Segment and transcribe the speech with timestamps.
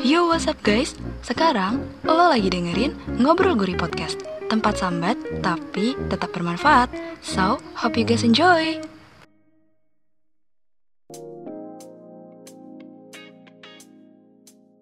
[0.00, 0.96] Yo, what's up guys?
[1.20, 4.16] Sekarang lo lagi dengerin Ngobrol Guri Podcast.
[4.48, 6.88] Tempat sambat, tapi tetap bermanfaat.
[7.20, 8.80] So, hope you guys enjoy.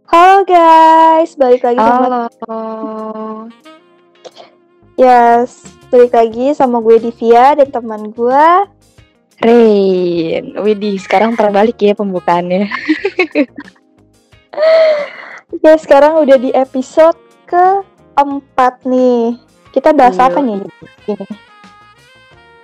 [0.06, 2.60] Halo guys, balik lagi sama Halo.
[4.94, 8.46] Yes, balik lagi sama gue Divia dan teman gue.
[9.42, 10.54] Rain.
[10.62, 12.70] Widih, sekarang terbalik ya pembukaannya.
[15.58, 17.16] Ya sekarang udah di episode
[17.48, 19.36] keempat nih.
[19.72, 20.28] Kita bahas Iya.
[20.28, 20.58] apa nih?
[21.06, 21.26] Ini.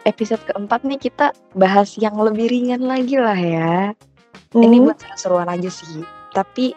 [0.04, 3.96] Episode keempat nih kita bahas yang lebih ringan lagi lah ya.
[4.52, 6.04] Ini Hmm, buat seru-seruan aja sih.
[6.30, 6.76] Tapi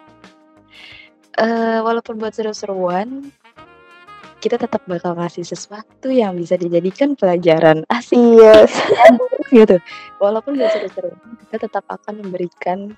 [1.38, 3.30] eh walaupun buat seru-seruan,
[4.40, 8.66] kita tetap bakal ngasih sesuatu yang bisa dijadikan pelajaran asik Iya.
[9.54, 9.78] gitu.
[10.18, 12.96] Walaupun gak seru-seruan, kita tetap akan memberikan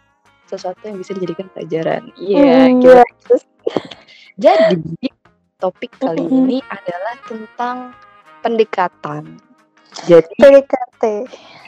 [0.49, 2.09] sesuatu yang bisa dijadikan pelajaran.
[2.17, 3.05] Iya, Hmm, gimana?
[3.29, 3.43] yes.
[4.39, 5.07] Jadi
[5.59, 6.47] topik kali Mm-mm.
[6.49, 7.77] ini adalah tentang
[8.41, 9.37] pendekatan.
[10.07, 11.03] Jadi PDKT.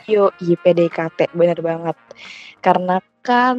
[0.09, 1.97] yo PDKT bener banget.
[2.63, 3.57] Karena kan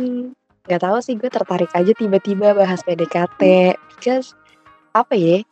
[0.66, 3.74] nggak tahu sih gue tertarik aja tiba-tiba bahas PDKT.
[3.94, 4.34] Because
[4.96, 5.44] apa ya?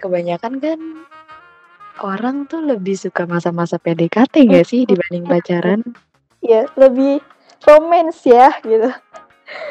[0.00, 0.78] Kebanyakan kan
[2.00, 5.80] orang tuh lebih suka masa-masa PDKT gak sih dibanding pacaran?
[6.40, 7.20] Ya, lebih
[7.68, 8.88] romance ya gitu.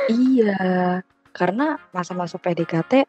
[0.09, 0.57] Iya,
[1.31, 3.05] karena masa-masa PDKT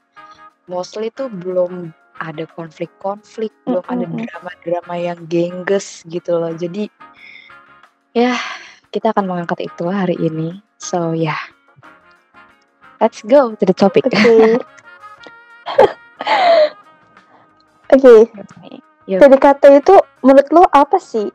[0.68, 1.90] mostly tuh belum
[2.20, 6.52] ada konflik-konflik, belum ada drama-drama yang gengges gitu loh.
[6.52, 6.92] Jadi
[8.12, 8.36] ya
[8.92, 10.60] kita akan mengangkat itu hari ini.
[10.76, 11.36] So ya,
[13.00, 14.04] let's go to the topic.
[14.06, 14.60] Oke.
[17.90, 18.30] Oke,
[19.10, 19.18] Yuk.
[19.18, 21.26] PDKT itu menurut lo apa sih?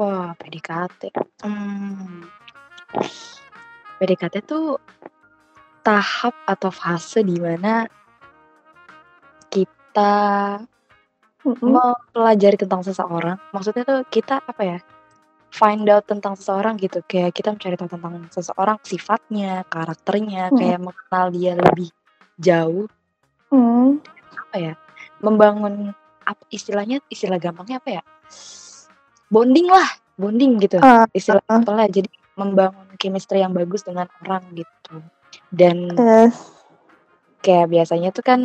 [0.00, 1.12] Wah, PDKT.
[1.44, 2.24] Hmm.
[3.96, 4.76] PDKT tuh
[5.80, 7.86] tahap atau fase di mana
[9.48, 10.14] kita
[11.46, 11.62] Mm-mm.
[11.62, 14.78] mempelajari tentang seseorang, maksudnya tuh kita apa ya?
[15.54, 20.56] Find out tentang seseorang gitu, kayak kita mencari tahu tentang seseorang, sifatnya, karakternya, Mm.
[20.58, 21.88] kayak mengenal dia lebih
[22.36, 22.90] jauh,
[23.46, 24.02] Hmm,
[24.34, 24.74] apa ya?
[25.22, 25.94] Membangun
[26.26, 28.02] apa istilahnya, istilah gampangnya apa ya?
[29.30, 29.86] Bonding lah,
[30.18, 30.82] bonding gitu.
[30.82, 31.62] Ah, Istilah ah.
[31.62, 35.02] simpelnya jadi membangun chemistry yang bagus dengan orang gitu.
[35.48, 36.36] Dan yes.
[37.40, 38.40] kayak biasanya tuh kan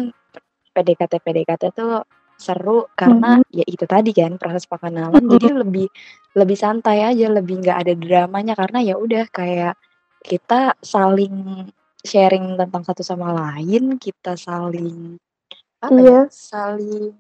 [0.72, 2.08] PDKT PDKT tuh
[2.42, 5.86] seru karena ya itu tadi kan proses pengenalan jadi lebih
[6.34, 9.78] lebih santai aja lebih nggak ada dramanya karena ya udah kayak
[10.26, 11.70] kita saling
[12.02, 15.22] sharing tentang satu sama lain kita saling
[15.82, 16.22] apa ya Iya.
[16.34, 17.14] saling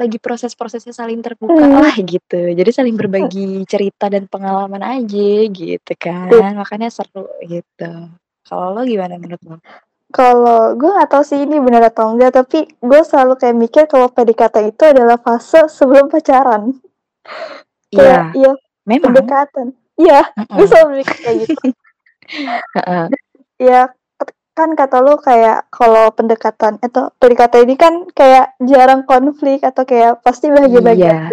[0.00, 1.84] lagi proses-prosesnya saling terbuka Hmm.
[1.84, 8.08] lah gitu jadi saling berbagi cerita dan pengalaman aja gitu kan makanya seru gitu
[8.40, 9.56] kalau lo gimana menurut lo?
[10.10, 14.10] Kalau gue gak tahu sih ini benar atau enggak, tapi gue selalu kayak mikir kalau
[14.10, 16.74] PDKT itu adalah fase sebelum pacaran.
[17.90, 18.54] Iya, iya,
[18.86, 19.10] memang.
[19.10, 19.74] pendekatan.
[19.98, 20.70] Iya, gue Mm-mm.
[20.70, 21.54] selalu mikir kayak gitu.
[22.78, 23.04] Heeh.
[23.58, 23.80] Ya,
[24.60, 30.20] kan kata lu kayak kalau pendekatan atau PDKT ini kan kayak jarang konflik atau kayak
[30.20, 31.32] pasti bahagia-bahagia.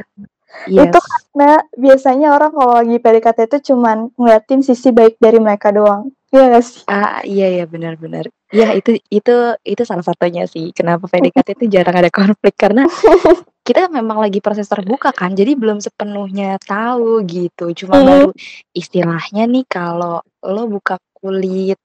[0.66, 0.88] Iya.
[0.88, 1.06] Itu Yes.
[1.06, 6.10] karena biasanya orang kalau lagi PDKT itu cuman ngeliatin sisi baik dari mereka doang.
[6.28, 6.82] Iya gak sih?
[6.88, 8.28] Ah, iya ya benar-benar.
[8.50, 12.88] Ya itu itu itu salah satunya sih kenapa PDKT itu jarang ada konflik karena
[13.68, 15.36] kita memang lagi proses terbuka kan.
[15.36, 17.72] Jadi belum sepenuhnya tahu gitu.
[17.76, 18.08] Cuma Hmm.
[18.08, 18.30] baru
[18.74, 21.78] istilahnya nih kalau lo buka kulit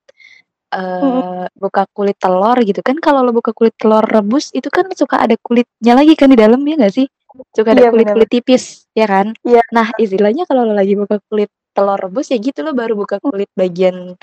[0.73, 5.21] eh buka kulit telur gitu kan kalau lo buka kulit telur rebus itu kan suka
[5.21, 7.07] ada kulitnya lagi kan di dalam ya nggak sih?
[7.53, 9.33] Suka ada Iya, kulit-kulit tipis ya kan?
[9.45, 9.65] Iya.
[9.73, 13.49] Nah, istilahnya kalau lo lagi buka kulit telur rebus ya gitu lo baru buka kulit
[13.57, 14.17] bagian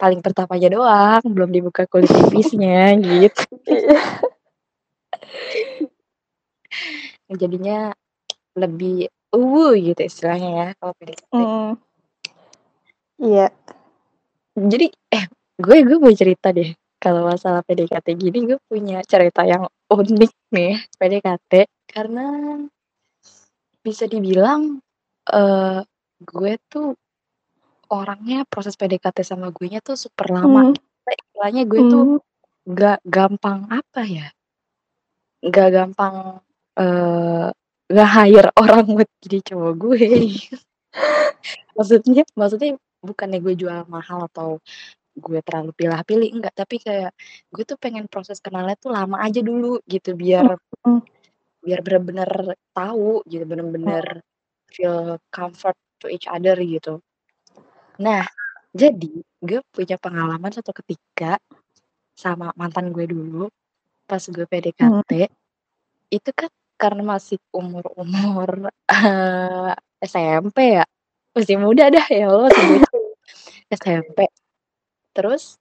[0.00, 3.44] paling pertama aja doang, belum dibuka kulit tipisnya gitu.
[7.28, 7.92] Jadinya
[8.56, 11.32] lebih uwu gitu istilahnya ya kalau PDKT.
[11.32, 11.70] Mm.
[13.24, 13.48] Iya.
[14.54, 15.24] Jadi eh
[15.54, 20.74] gue gue mau cerita deh kalau masalah PDKT gini gue punya cerita yang unik nih
[20.98, 21.52] PDKT
[21.86, 22.58] karena
[23.84, 24.82] bisa dibilang
[25.30, 25.80] eh
[26.24, 26.96] gue tuh
[27.92, 30.72] orangnya proses PDKT sama gue nya tuh super lama.
[30.72, 30.76] Mm.
[31.04, 32.20] Istilahnya gue tuh Mm.
[32.74, 34.26] gak gampang apa ya?
[35.44, 36.40] Gak gampang
[36.80, 37.48] eh
[37.84, 40.06] nggak hire orang buat jadi cowok gue.
[41.76, 44.58] maksudnya maksudnya bukannya gue jual mahal atau
[45.14, 47.14] gue terlalu pilih-pilih enggak tapi kayak
[47.54, 51.00] gue tuh pengen proses kenalnya tuh lama aja dulu gitu biar Mm.
[51.64, 52.30] biar bener-bener
[52.76, 54.20] tahu gitu bener-bener
[54.68, 57.00] feel comfort to each other gitu
[57.96, 58.28] nah
[58.76, 61.40] jadi gue punya pengalaman suatu ketika
[62.12, 63.48] sama mantan gue dulu
[64.04, 65.30] pas gue PDKT
[66.12, 69.72] itu kan karena masih umur-umur eh,
[70.04, 70.84] SMP ya
[71.32, 72.84] masih muda dah ya bocil.
[73.74, 74.28] SMP
[75.14, 75.56] terus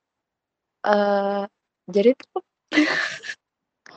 [0.83, 1.45] eh
[1.87, 2.41] jadi tuh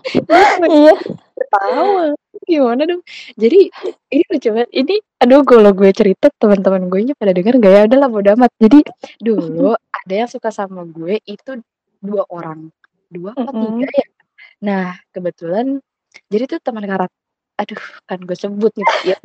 [0.06, 0.94] Iya.
[1.35, 2.14] Ketawa.
[2.47, 3.03] Gimana dong?
[3.35, 3.70] Jadi
[4.14, 4.70] ini lucu banget.
[4.70, 7.82] Ini aduh kalau gue cerita teman-teman gue nya pada denger gak ya?
[7.91, 8.53] Udah lah bodo amat.
[8.62, 8.87] Jadi
[9.19, 11.59] dulu ada yang suka sama gue itu
[11.99, 12.70] dua orang.
[13.11, 13.82] Dua apa Mm-mm.
[13.82, 14.06] tiga ya?
[14.62, 15.82] Nah, kebetulan
[16.31, 17.11] jadi tuh teman karat
[17.56, 19.19] aduh kan gue sebut nih ya,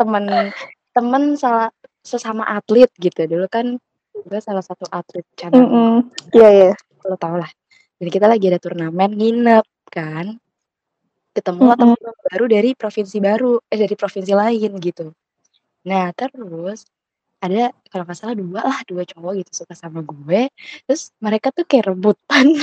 [0.00, 0.50] teman
[0.96, 1.68] teman salah
[2.02, 3.28] sesama atlet gitu.
[3.28, 3.78] Dulu kan
[4.14, 5.94] gue salah satu atlet cabang Mm-mm.
[6.30, 6.72] Iya iya.
[7.04, 7.50] lo tau lah.
[7.98, 10.38] Jadi kita lagi ada turnamen nginep kan.
[11.34, 11.98] Ketemu lah Mm-mm.
[11.98, 15.10] teman baru dari provinsi baru, eh dari provinsi lain gitu.
[15.84, 16.86] Nah terus
[17.42, 20.48] ada kalau nggak salah dua lah dua cowok gitu suka sama gue.
[20.86, 22.54] Terus mereka tuh kayak rebutan.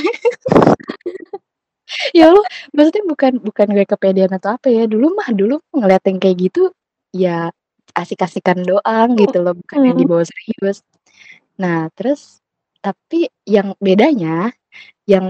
[2.17, 4.87] ya Allah, maksudnya bukan bukan gue kepedean atau apa ya.
[4.87, 6.71] Dulu mah dulu ngeliat yang kayak gitu
[7.11, 7.51] ya
[7.91, 10.03] asik-asikan doang gitu loh, bukan yang Hmm.
[10.07, 10.79] dibawa serius.
[11.61, 12.41] Nah, terus
[12.81, 14.49] tapi yang bedanya
[15.05, 15.27] yang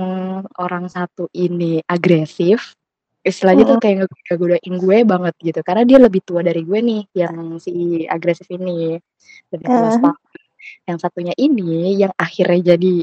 [0.56, 2.78] orang satu ini agresif,
[3.26, 5.60] istilahnya tuh kayak ngegoda-godain gue banget gitu.
[5.66, 8.96] Karena dia lebih tua dari gue nih, yang si agresif ini.
[9.52, 9.94] Lebih tua Eh.
[9.98, 10.18] setahun.
[10.88, 12.94] Yang satunya ini yang akhirnya jadi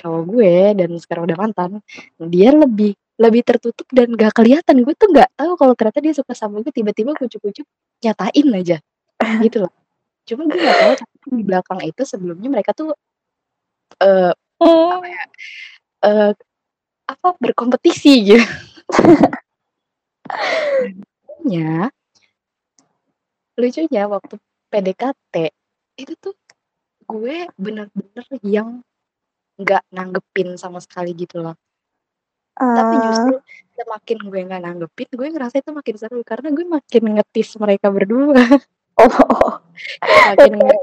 [0.00, 1.70] cowok gue dan sekarang udah mantan,
[2.18, 4.82] dia lebih lebih tertutup dan gak kelihatan.
[4.82, 7.68] Gue tuh gak tahu kalau ternyata dia suka sama gue tiba-tiba kucuk-kucuk
[8.02, 8.76] nyatain aja.
[9.44, 9.72] Gitu loh.
[10.28, 10.94] Cuma gue gak tahu
[11.34, 12.94] di belakang itu sebelumnya mereka tuh
[14.00, 14.32] eh
[14.62, 14.94] Hmm.
[14.94, 15.24] apa ya?
[16.06, 16.32] eh
[17.10, 18.42] apa berkompetisi gitu.
[21.26, 21.90] Lucunya
[23.58, 24.34] lucunya waktu
[24.72, 25.34] PDKT
[26.00, 26.34] itu tuh
[27.04, 28.80] gue bener-bener yang
[29.60, 31.56] nggak nanggepin sama sekali gitu loh.
[32.58, 33.02] Tapi Ah.
[33.04, 33.32] justru
[33.76, 38.40] semakin gue nggak nanggepin, gue ngerasa itu makin seru karena gue makin ngetis mereka berdua.
[39.00, 39.60] Oh.
[40.02, 40.76] makin nge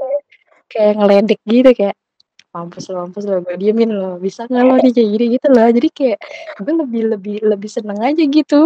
[0.70, 1.96] kayak ngeledek gitu kayak
[2.50, 5.24] mampus lo mampus lo gue diemin lo bisa nggak lo nih kayak gini?
[5.38, 6.18] Gitu loh jadi kayak
[6.62, 8.60] gue lebih lebih lebih seneng aja gitu.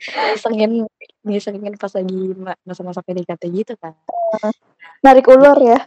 [0.00, 0.88] Ngisengin
[1.24, 3.96] ngisengin pas lagi ma- masa-masa PDKT gitu kan.
[5.04, 5.80] Narik ulur ya.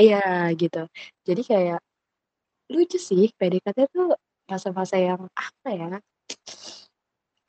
[0.00, 0.88] iya gitu.
[1.28, 1.80] Jadi kayak
[2.72, 4.16] lucu sih PDKT tuh
[4.48, 6.00] masa-masa yang apa ya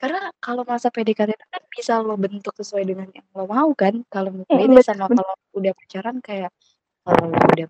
[0.06, 4.06] karena kalau masa PDKT itu kan bisa lo bentuk sesuai dengan yang lo mau kan.
[4.06, 6.54] Kalau Mm, beda sama kalau udah pacaran kayak
[7.02, 7.68] kalau lo udah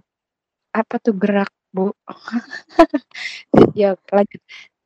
[0.77, 1.97] apa tuh gerak bu?
[3.73, 4.41] Ya lanjut.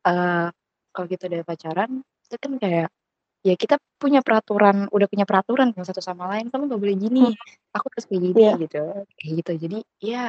[0.07, 0.47] Eh,
[0.95, 2.87] kalau kita udah pacaran itu kan kayak
[3.43, 7.35] ya kita punya peraturan udah punya peraturan kan satu sama lain kamu gak boleh gini.
[7.35, 7.75] Hmm.
[7.75, 8.53] aku harus kayak gini Iya.
[8.63, 8.81] gitu.
[9.19, 9.51] Kayak gitu.
[9.67, 10.23] Jadi ya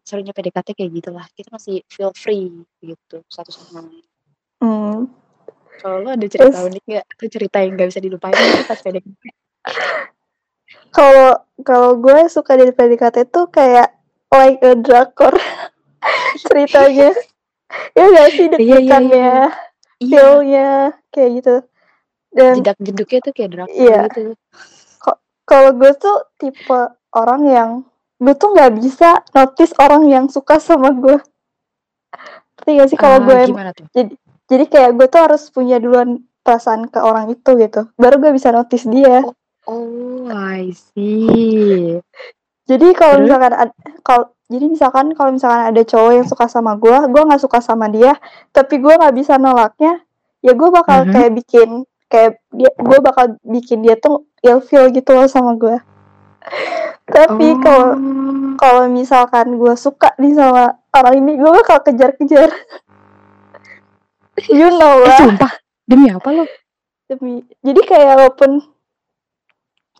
[0.00, 2.48] serunya PDKT kayak gitulah kita masih feel free
[2.80, 3.20] gitu.
[3.28, 4.04] Satu sama lain.
[4.64, 5.12] Hmm.
[5.82, 8.78] Kalau lo ada cerita Terus unik gak atau cerita yang gak bisa dilupain gitu pas
[8.86, 9.18] PDKT
[10.92, 13.96] kalau kalau gue suka dari PDKT tuh kayak
[14.28, 15.32] like a drakor
[16.44, 17.12] ceritanya.
[17.96, 18.46] Ya gak sih?
[18.52, 18.58] Iya iya iya.
[18.58, 19.34] Deg-degannya,
[20.00, 20.20] iya.
[20.20, 20.70] feel-nya
[21.08, 21.54] kayak gitu.
[22.32, 24.36] Dan jedak jeduknya tuh kayak drakor iya, gitu.
[25.42, 26.80] Kalau gue tuh tipe
[27.12, 27.70] orang yang
[28.22, 31.16] gue tuh nggak bisa notice orang yang suka sama gue.
[32.56, 32.98] Ngerti gak sih?
[33.00, 33.86] Kalau Ah, gue em- gimana tuh?
[33.90, 34.12] jadi
[34.52, 37.88] jadi kayak gue tuh harus punya duluan perasaan ke orang itu gitu.
[37.96, 39.24] Baru gue bisa notice dia.
[39.24, 39.32] oh
[39.64, 41.96] oh I see
[42.68, 43.72] Jadi kalau misalkan
[44.04, 47.88] kalau jadi misalkan kalau misalkan ada cowok yang suka sama gue, gue nggak suka sama
[47.88, 48.12] dia,
[48.52, 50.04] tapi gue nggak bisa nolaknya,
[50.44, 51.12] ya gue bakal Mhm.
[51.16, 51.68] kayak bikin
[52.06, 55.80] kayak dia, gue bakal bikin dia tuh ilfeel gitu loh sama gue.
[57.16, 58.22] Tapi kalau oh
[58.60, 62.52] kalau misalkan gue suka nih sama orang ini, gue bakal kejar-kejar.
[64.48, 65.18] You know eh lah.
[65.20, 65.52] sumpah
[65.84, 66.44] demi apa lo
[67.04, 68.50] Demi, jadi kayak walaupun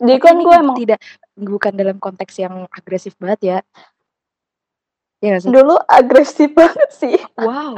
[0.00, 0.98] jadi kan gue emang tidak
[1.36, 3.58] bukan dalam konteks yang agresif banget ya.
[5.20, 5.50] Iya nggak sih?
[5.52, 7.16] dulu agresif banget sih.
[7.36, 7.76] Wow,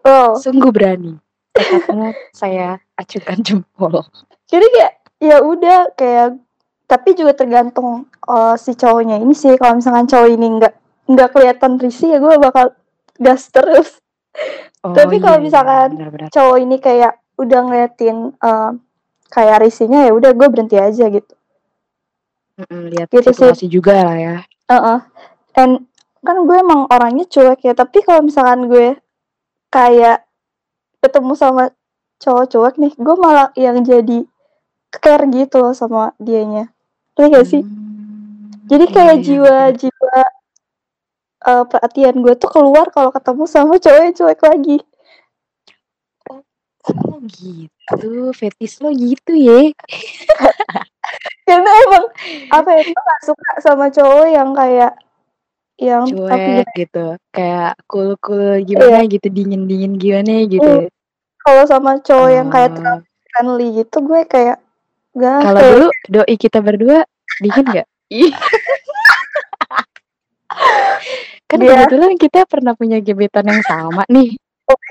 [0.00, 1.18] Oh, sungguh berani.
[1.52, 4.06] Tekadmu saya acungkan jempol.
[4.46, 6.38] jadi kayak ya udah kayak
[6.86, 10.74] tapi juga tergantung eh, si cowoknya ini sih kalau misalkan cowok ini nggak
[11.10, 12.70] nggak kelihatan risih ya gue bakal
[13.18, 13.98] gas terus
[14.80, 16.28] Oh tapi iya kalau iya misalkan benar-benar.
[16.32, 18.70] cowok ini kayak udah ngeliatin eh,
[19.28, 21.34] kayak risihnya ya udah gue berhenti aja gitu
[22.60, 24.34] Mm-mm, lihat gitu sih situasi juga lah ya.
[24.70, 24.98] Heeh.
[25.56, 25.72] and
[26.20, 28.88] kan gue emang orangnya cuek ya tapi kalau misalkan gue
[29.72, 30.24] kayak
[31.00, 31.64] ketemu sama
[32.20, 34.28] cowok cuek nih gue malah yang jadi
[34.92, 36.68] care gitu loh sama dianya
[37.16, 39.89] Iya gak sih Hmm, jadi iya kayak iya
[41.40, 44.76] eh, perhatian gue tuh keluar kalau ketemu sama cowok yang cuek lagi.
[46.80, 49.68] Oh gitu, fetis lo gitu ya?
[51.48, 52.04] Karena emang
[52.48, 54.92] apa ya, gue gak suka sama cowok yang kayak
[55.80, 60.88] yang tapi Cuek gitu, kayak cool-cool gimana gitu, dingin-dingin gimana gitu.
[61.40, 62.76] kalau sama cowok yang kayak Oh.
[62.76, 64.56] terlalu friendly gitu gue kayak
[65.16, 66.98] gak Kalau dulu doi kita berdua
[67.40, 67.86] dingin nggak?
[71.46, 74.34] Kan Dia- kebetulan kita pernah punya gebetan yang sama nih,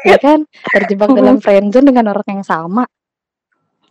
[0.04, 0.44] ya kan?
[0.70, 2.84] Terjebak dalam friendzone dengan orang yang sama.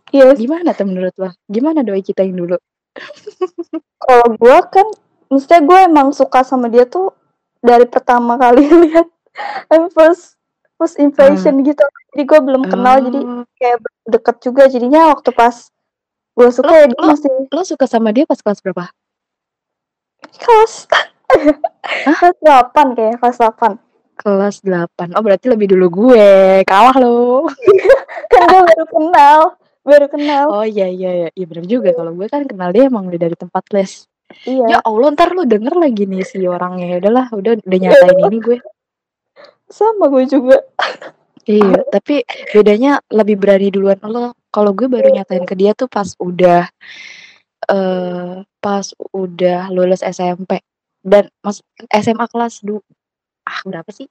[0.09, 1.29] Yes, Gimana tuh menurut lo?
[1.45, 2.57] Gimana doi kita yang dulu?
[4.03, 4.87] kalau gue kan
[5.29, 7.13] maksudnya gue emang suka sama dia tuh
[7.59, 9.05] dari pertama kali lihat
[9.69, 10.33] and first
[10.75, 15.69] first impression gitu jadi gue belum kenal jadi Oh, kayak deket juga jadinya waktu pas
[16.33, 18.89] gue suka Lo- ya dia lo- masih lo suka sama dia pas kelas berapa?
[20.33, 20.89] kelas
[22.05, 23.73] kelas delapan kayak kelas delapan
[24.19, 25.15] Kelas 8.
[25.15, 26.59] Oh berarti lebih dulu gue.
[26.67, 27.47] Kalah lo.
[28.31, 29.39] kan gue baru kenal
[29.79, 31.29] baru kenal Oh iya iya iya.
[31.31, 34.11] Iya bener juga kalau gue kan kenal dia emang udah dari tempat les.
[34.43, 36.91] iya Ya Allah ntar lu denger lagi nih si orangnya.
[36.91, 38.59] Ya Udahlah udah udah nyatain ini gue.
[39.71, 40.57] sama gue juga
[41.49, 42.21] Iya, tapi
[42.53, 44.35] bedanya lebih berani duluan lo.
[44.51, 46.67] Kalau gue baru nyatain ke dia tuh pas udah
[47.69, 50.59] eh pas udah lulus SMP
[51.01, 52.79] dan mas SMA kelas 2
[53.49, 54.05] ah berapa sih?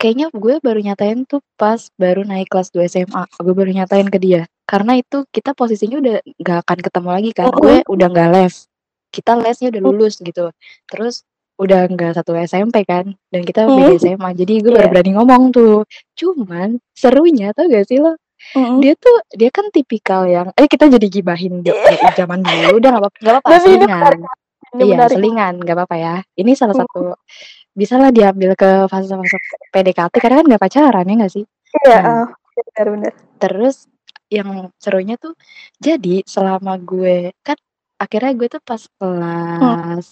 [0.00, 3.22] Kayaknya gue baru nyatain tuh pas baru naik kelas 2 SMA.
[3.36, 4.48] Gue baru nyatain ke dia.
[4.64, 7.52] Karena itu kita posisinya udah gak akan ketemu lagi kan.
[7.52, 8.54] Gue udah gak les.
[9.12, 10.48] Kita lesnya udah lulus gitu.
[10.88, 11.20] Terus
[11.58, 14.92] udah nggak satu SMP kan dan kita beda SMA jadi gue baru Iya.
[14.94, 15.82] berani ngomong tuh
[16.14, 18.14] cuman serunya tau gak sih lo
[18.54, 18.78] Mm-mm.
[18.78, 21.66] dia tuh dia kan tipikal yang eh kita jadi gibahin
[22.14, 23.70] zaman dulu udah nggak apa nggak apa Tapi
[24.70, 25.14] ini iya menarik.
[25.14, 26.84] selingan nggak apa-apa ya ini salah Hmm.
[26.84, 27.00] satu
[27.72, 29.38] bisa lah diambil ke fase-fase
[29.70, 31.44] PDKT karena kan nggak pacaran ya nggak sih
[31.78, 32.12] iya Nah.
[32.24, 33.86] ah, benar-benar terus
[34.28, 35.32] yang serunya tuh
[35.76, 37.56] jadi selama gue kan
[37.96, 40.06] akhirnya gue tuh pas kelas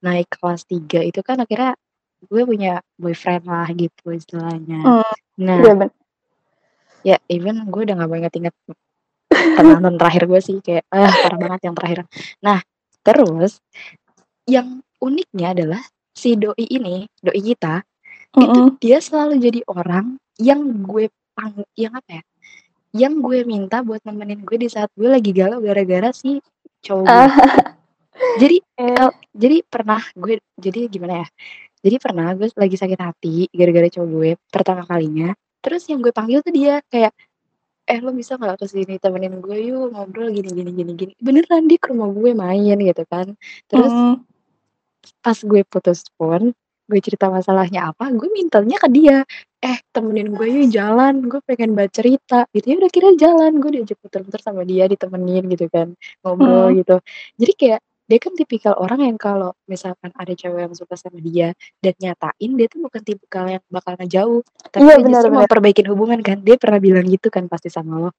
[0.00, 1.72] naik kelas 3 itu kan akhirnya
[2.22, 5.14] gue punya boyfriend lah gitu istilahnya Hmm.
[5.38, 5.90] nah benar
[7.02, 8.54] ya even gue udah gak mau inget-inget
[9.32, 11.98] penonton terakhir gue sih kayak ah parah banget yang terakhir
[12.38, 12.58] nah
[13.02, 13.58] terus
[14.46, 15.82] yang uniknya adalah
[16.12, 17.82] si doi ini doi kita
[18.32, 18.80] itu Mm-mm.
[18.80, 22.22] dia selalu jadi orang yang gue pang yang apa ya
[22.92, 26.40] yang gue minta buat nemenin gue di saat gue lagi galau gara-gara si
[26.84, 27.28] cowok gue.
[28.40, 31.28] jadi kal- jadi pernah gue jadi gimana ya
[31.82, 35.32] jadi pernah gue lagi sakit hati gara-gara cowok gue pertama kalinya
[35.64, 37.12] terus yang gue panggil tuh dia kayak
[37.82, 41.66] eh lo bisa nggak ke sini temenin gue yuk ngobrol gini gini gini gini beneran
[41.66, 43.34] ke rumah gue main gitu kan
[43.66, 44.31] terus mm.
[45.20, 49.18] Pas gue putus pun gue cerita masalahnya apa gue mintanya ke dia.
[49.62, 52.44] Eh temenin gue yuk jalan gue pengen baca cerita.
[52.50, 52.66] Gitu.
[52.68, 56.76] Ya udah kira jalan gue diajak muter-muter sama dia ditemenin gitu kan ngobrol Hmm.
[56.82, 56.96] gitu.
[57.38, 57.80] Jadi kayak
[58.10, 62.50] dia kan tipikal orang yang kalau misalkan ada cewek yang suka sama dia dan nyatain
[62.58, 64.42] dia tuh bukan tipikal yang bakal ngejauh.
[64.68, 66.42] Tapi Iya, dia justru mau perbaikin hubungan kan.
[66.44, 68.10] Dia pernah bilang gitu kan pasti sama lo.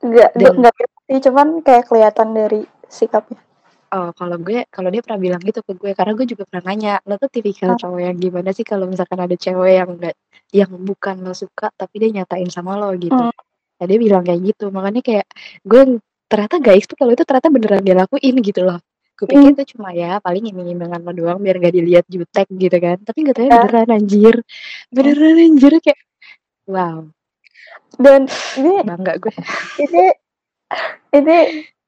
[0.00, 0.72] Enggak, Dan- enggak
[1.10, 3.40] sih, cuman kayak kelihatan dari sikapnya.
[3.94, 6.98] Oh, kalau gue kalau dia pernah bilang gitu ke gue karena gue juga pernah nanya,
[7.06, 10.14] "Lo tuh tipikal cowok yang gimana sih kalau misalkan ada cewek yang enggak
[10.50, 13.30] yang bukan lo suka tapi dia nyatain sama lo gitu." Hmm.
[13.78, 14.74] Nah, dia bilang kayak gitu.
[14.74, 15.26] Makanya kayak
[15.62, 15.82] gue
[16.26, 18.78] ternyata gak expect kalau itu ternyata beneran dia lakuin gitu loh.
[19.14, 19.54] Gue pikir Hmm.
[19.54, 22.98] itu cuma ya paling iming-imingan lo doang biar gak dilihat jutek gitu kan.
[22.98, 23.62] Tapi gak tahu Ya.
[23.62, 24.34] beneran anjir.
[24.90, 26.00] Beneran anjir kayak
[26.66, 27.06] wow,
[27.94, 28.26] Dan
[28.58, 29.34] ini bangga gue.
[29.78, 30.04] ini
[31.14, 31.38] ini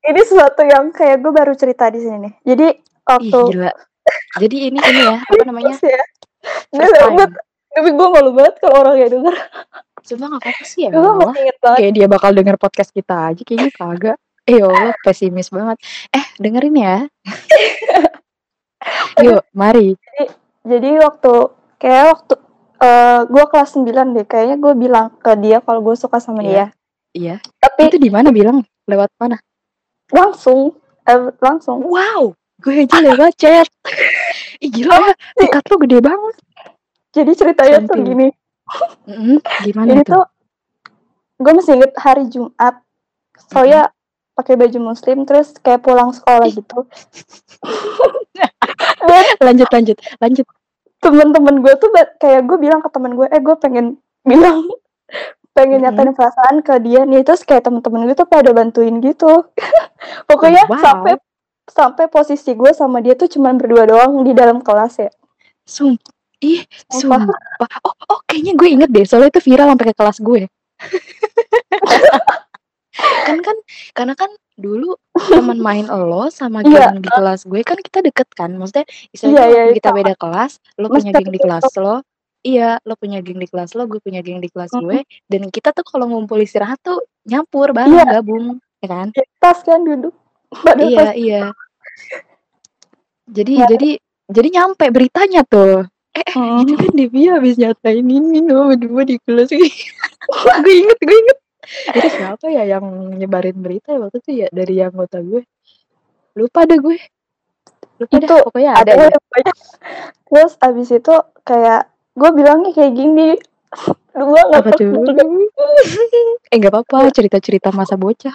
[0.06, 2.32] ini sesuatu yang kayak gue baru cerita di sini nih.
[2.44, 3.70] Jadi Ih, waktu gila.
[4.38, 5.74] Jadi ini ini ya, apa namanya?
[5.82, 6.02] Ya,
[6.70, 7.30] gue banget,
[7.68, 9.34] tapi gue malu banget kalau orang yang denger.
[10.00, 10.90] Sumpah gak apa-apa sih ya.
[10.94, 11.78] Gue masih inget banget.
[11.82, 15.74] kayak dia bakal denger podcast kita aja kayaknya kagak eh ya Allah pesimis banget
[16.14, 16.96] eh dengerin ya
[19.26, 19.98] yuk mari
[20.62, 21.32] Jadi waktu
[21.78, 22.34] kayak waktu
[22.76, 26.46] eh gue kelas 9 deh, kayaknya gue bilang ke dia kalau gue suka sama Iya.
[26.46, 26.66] dia.
[27.12, 29.40] iya Tapi itu di mana bilang lewat mana
[30.12, 31.82] langsung eh, langsung.
[31.86, 33.68] wow gue aja lewat chat
[34.64, 36.36] Ih, gila ya tiket lu gede banget
[37.16, 38.04] Jadi ceritanya tuh Samping.
[38.12, 38.28] gini.
[39.08, 40.24] Mm, gimana Ini tuh tuh
[41.40, 42.76] gue masih inget hari Jumat.
[43.48, 43.88] Soalnya
[44.36, 46.84] pakai baju muslim terus kayak pulang sekolah gitu.
[49.08, 50.46] Dan lanjut lanjut lanjut
[51.00, 51.88] temen-temen gue tuh
[52.20, 54.68] kayak gue bilang ke temen gue, eh gue pengen bilang
[55.56, 55.96] pengen Mm-mm.
[55.96, 59.48] nyatain perasaan ke dia nih terus kayak temen-temen gue tuh pada bantuin gitu.
[60.28, 60.84] Pokoknya Wow.
[60.84, 61.12] sampai
[61.66, 65.10] sampai posisi gue sama dia tuh cuman berdua doang di dalam kelas ya.
[65.64, 65.96] Sum
[66.36, 66.60] Ih,
[66.92, 67.24] Sumpah.
[67.24, 67.38] sumpah.
[67.80, 70.42] Oh, oh kayaknya gue inget deh, soalnya itu viral sampai ke kelas gue.
[73.26, 73.56] kan kan
[73.92, 74.96] karena kan dulu
[75.32, 78.52] teman main lo sama Iya, geng di kelas gue kan kita deket kan.
[78.52, 79.98] Maksudnya Iya, istilahnya iya, walaupun kita sama.
[80.00, 81.96] beda kelas, lo punya geng di kelas lo.
[82.44, 84.98] Iya, lo punya geng di kelas lo, gue punya geng di kelas gue.
[85.02, 85.28] Mhm.
[85.30, 88.20] Dan kita tuh kalau ngumpul istirahat tuh nyampur bareng, Iya.
[88.20, 89.06] gabung, ya kan?
[89.14, 90.12] Di tas kan duduk.
[90.66, 91.42] Pada Iya, pas iya.
[93.26, 93.66] Jadi Nah.
[93.66, 93.90] jadi
[94.30, 95.86] jadi nyampe beritanya tuh.
[96.14, 96.80] Eh, eh, itu Mhm.
[96.80, 99.50] kan Devia habis nyatain ini loh berdua di kelas.
[100.64, 101.38] gue inget, gue inget.
[101.92, 102.86] Itu siapa ya yang
[103.18, 105.42] nyebarin berita ya waktu itu ya dari anggota gue.
[106.38, 106.96] Lupa deh gue.
[107.98, 109.52] Lupa deh, Itu pokoknya ada ada ya pokoknya.
[110.30, 113.36] Terus abis itu kayak gue bilangnya kayak gini.
[114.16, 115.04] Gue gak Apa tuh?
[116.48, 118.32] eh nggak apa-apa, cerita-cerita masa bocah.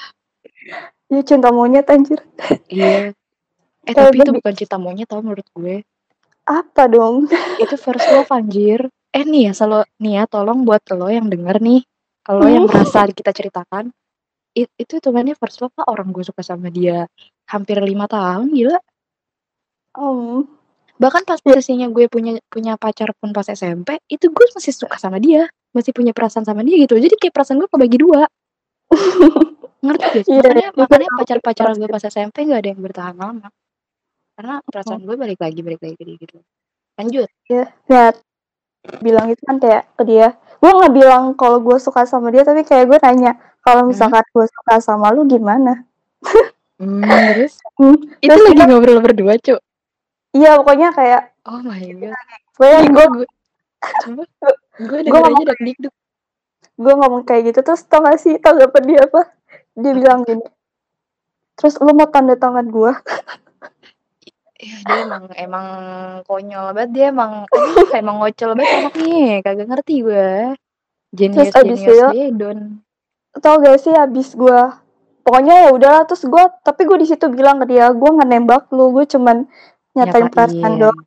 [1.10, 2.22] Ya cinta monyet anjir.
[2.70, 3.12] Iya.
[3.82, 5.82] Eh tapi itu bukan cinta monyet tau menurut gue.
[6.46, 7.26] Apa dong?
[7.58, 8.86] Itu first love anjir.
[9.12, 11.82] Eh nih ya, selalu nih ya tolong buat lo yang denger nih.
[12.30, 12.72] Lo yang Hmm.
[12.72, 13.90] merasa kita ceritakan.
[14.54, 17.08] It, itu hitungannya first love lah orang gue suka sama dia
[17.48, 18.78] hampir lima tahun gila.
[19.98, 20.61] Om.
[21.02, 25.18] Bahkan pas posisinya gue punya punya pacar pun pas SMP, itu gue masih suka sama
[25.18, 25.50] dia.
[25.74, 26.94] Masih punya perasaan sama dia gitu.
[27.00, 28.30] Jadi kayak perasaan gue kebagi dua.
[29.86, 30.34] Ngerti gak sih?
[30.38, 33.48] Iya, Makanya, gue makanya pacar-pacaran itu gue pas SMP gak ada yang bertahan lama.
[34.38, 36.38] Karena perasaan gue balik lagi, balik lagi gitu.
[37.02, 37.30] Lanjut.
[37.50, 38.14] Ya,
[39.02, 40.38] bilang itu kan kayak ke dia.
[40.62, 43.90] Gue nggak bilang kalau gue suka sama dia, tapi kayak gue nanya kalau Hmm.
[43.94, 45.86] misalkan gue suka sama lu gimana?
[46.78, 47.58] Hmm, terus?
[47.78, 47.98] Hmm.
[48.22, 49.62] Itu Terus lagi ngobrol berdua, Cuk.
[50.32, 52.16] Iya pokoknya kayak Oh my god.
[52.54, 53.28] gue Ih, gue gue,
[54.08, 54.26] gue.
[54.80, 55.94] Gue aja ngomong- dikduk.
[56.74, 59.22] gue ngomong kayak gitu terus tau gak sih tanggapan dia apa?
[59.74, 60.46] Dia bilang gini.
[61.54, 62.94] Terus lu mau tanda tangan gue?
[64.56, 65.66] Iya, dia emang emang
[66.24, 69.42] konyol banget dia emang aduh, emang ngocol banget anaknya.
[69.42, 70.30] Kagak ngerti gue.
[71.12, 72.60] Genius abis genius itu- Dedon.
[73.36, 74.60] Tau gak sih abis gue
[75.22, 78.64] pokoknya ya udahlah terus gue tapi gue di situ bilang ke dia gue nggak nembak
[78.70, 79.46] lu gue cuman
[79.96, 81.00] nyatain perasaan doang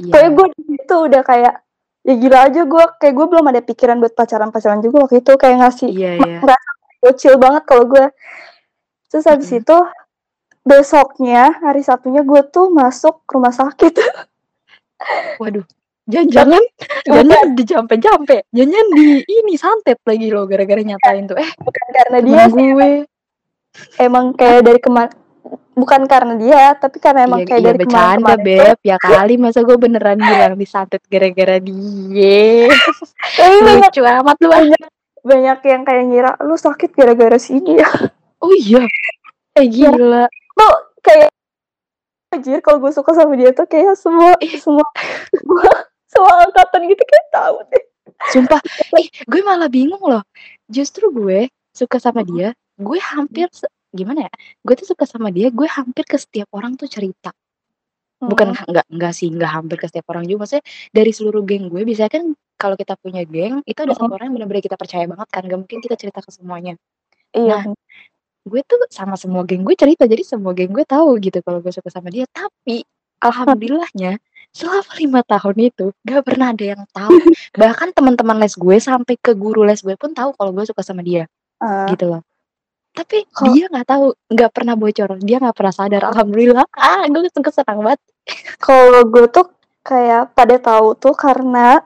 [0.00, 0.12] Iya.
[0.16, 1.54] Pokoknya gue di situ udah kayak
[2.00, 5.32] ya gila aja gue kayak gue belum ada pikiran buat pacaran pacaran juga waktu itu
[5.36, 6.16] kayak ngasih iya.
[6.16, 6.70] ngerasa
[7.04, 8.06] bocil banget kalau gue
[9.12, 9.60] terus habis Mm-mm.
[9.60, 9.76] itu
[10.64, 14.00] besoknya hari Sabtunya gue tuh masuk rumah sakit
[15.40, 15.64] Waduh.
[16.10, 16.62] Jangan-jangan
[17.06, 18.38] jangan di jampe-jampe.
[18.52, 21.38] Jangan di ini santet lagi lo gara-gara nyatain tuh.
[21.38, 22.90] Eh, bukan karena dia gue.
[24.02, 25.14] emang kayak dari kemarin
[25.74, 28.78] bukan karena dia tapi karena emang Iya, kayak iya dari bercanda, kemarin-kemarin tuh Beb.
[28.82, 32.68] Ya kali masa gue beneran bilang disantet gara-gara dia.
[33.64, 34.50] Lucu amat lu.
[34.50, 34.82] banyak
[35.20, 37.84] banyak yang kayak ngira lu sakit gara-gara si dia
[38.40, 38.88] Oh iya.
[39.52, 40.24] Eh gila.
[40.56, 41.28] tuh kayak
[42.30, 44.86] anjir kalau gue suka sama dia tuh kayak semua semua
[45.34, 45.70] semua,
[46.08, 47.84] semua angkatan gitu kayak tahu deh
[48.20, 48.60] Sumpah,
[49.00, 50.20] ih, gue malah bingung loh.
[50.68, 53.48] Justru gue suka sama dia, gue hampir
[53.94, 54.32] gimana ya?
[54.66, 57.30] Gue tuh suka sama dia, gue hampir ke setiap orang tuh cerita.
[58.20, 58.64] Bukan Hmm.
[58.68, 60.44] enggak enggak sih, enggak hampir ke setiap orang juga.
[60.46, 62.24] Maksudnya dari seluruh geng gue, biasanya kan
[62.60, 65.58] kalau kita punya geng, itu ada satu orang yang benar-benar kita percaya banget kan, gak
[65.64, 66.76] mungkin kita cerita ke semuanya.
[67.36, 67.64] iya Nah,
[68.50, 71.72] gue tuh sama semua geng gue cerita, jadi semua geng gue tahu gitu kalau gue
[71.72, 72.24] suka sama dia.
[72.30, 72.84] Tapi
[73.24, 74.18] alhamdulillahnya
[74.56, 77.16] selama lima tahun itu gak pernah ada yang tahu.
[77.60, 81.02] Bahkan teman-teman les gue sampai ke guru les gue pun tahu kalau gue suka sama
[81.06, 81.24] dia
[81.60, 82.22] Ah, gitu loh.
[82.90, 86.02] Tapi Kok- dia nggak tahu, nggak pernah bocor, dia nggak pernah sadar.
[86.06, 88.00] Alhamdulillah, ah gue gue senang banget.
[88.60, 89.46] kalau gue tuh
[89.80, 91.80] kayak pada tahu tuh karena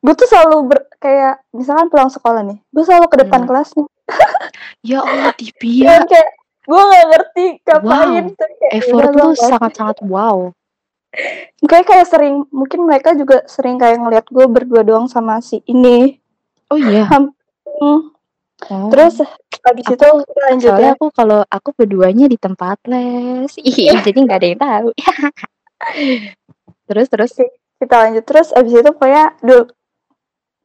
[0.00, 3.48] gue tuh selalu ber, kayak misalkan pulang sekolah nih gue selalu ke depan Hmm.
[3.50, 3.88] kelas nih
[4.88, 6.30] Ya Allah, Divya, kayak
[6.62, 10.38] gue gak ngerti ngapain Wow, kayak, effort lu gua nggak- sangat-sangat wow.
[11.60, 16.16] kayak kayak sering mungkin mereka juga sering kayak ngeliat gue berdua doang sama si ini
[16.70, 17.10] Oh iya.
[17.10, 18.09] Hmm.
[18.68, 18.92] Oh.
[18.92, 19.24] terus
[19.62, 24.18] habis Aku- itu kita lanjut ya aku kalau aku keduanya di tempat les, Ih, jadi
[24.20, 24.88] nggak ada yang tahu.
[26.88, 27.32] terus terus.
[27.76, 29.64] kita lanjut terus abis itu pokoknya dua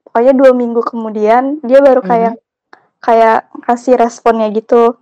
[0.04, 2.36] pokoknya dua minggu kemudian dia baru kayak
[3.00, 5.00] kayak kasih responnya gitu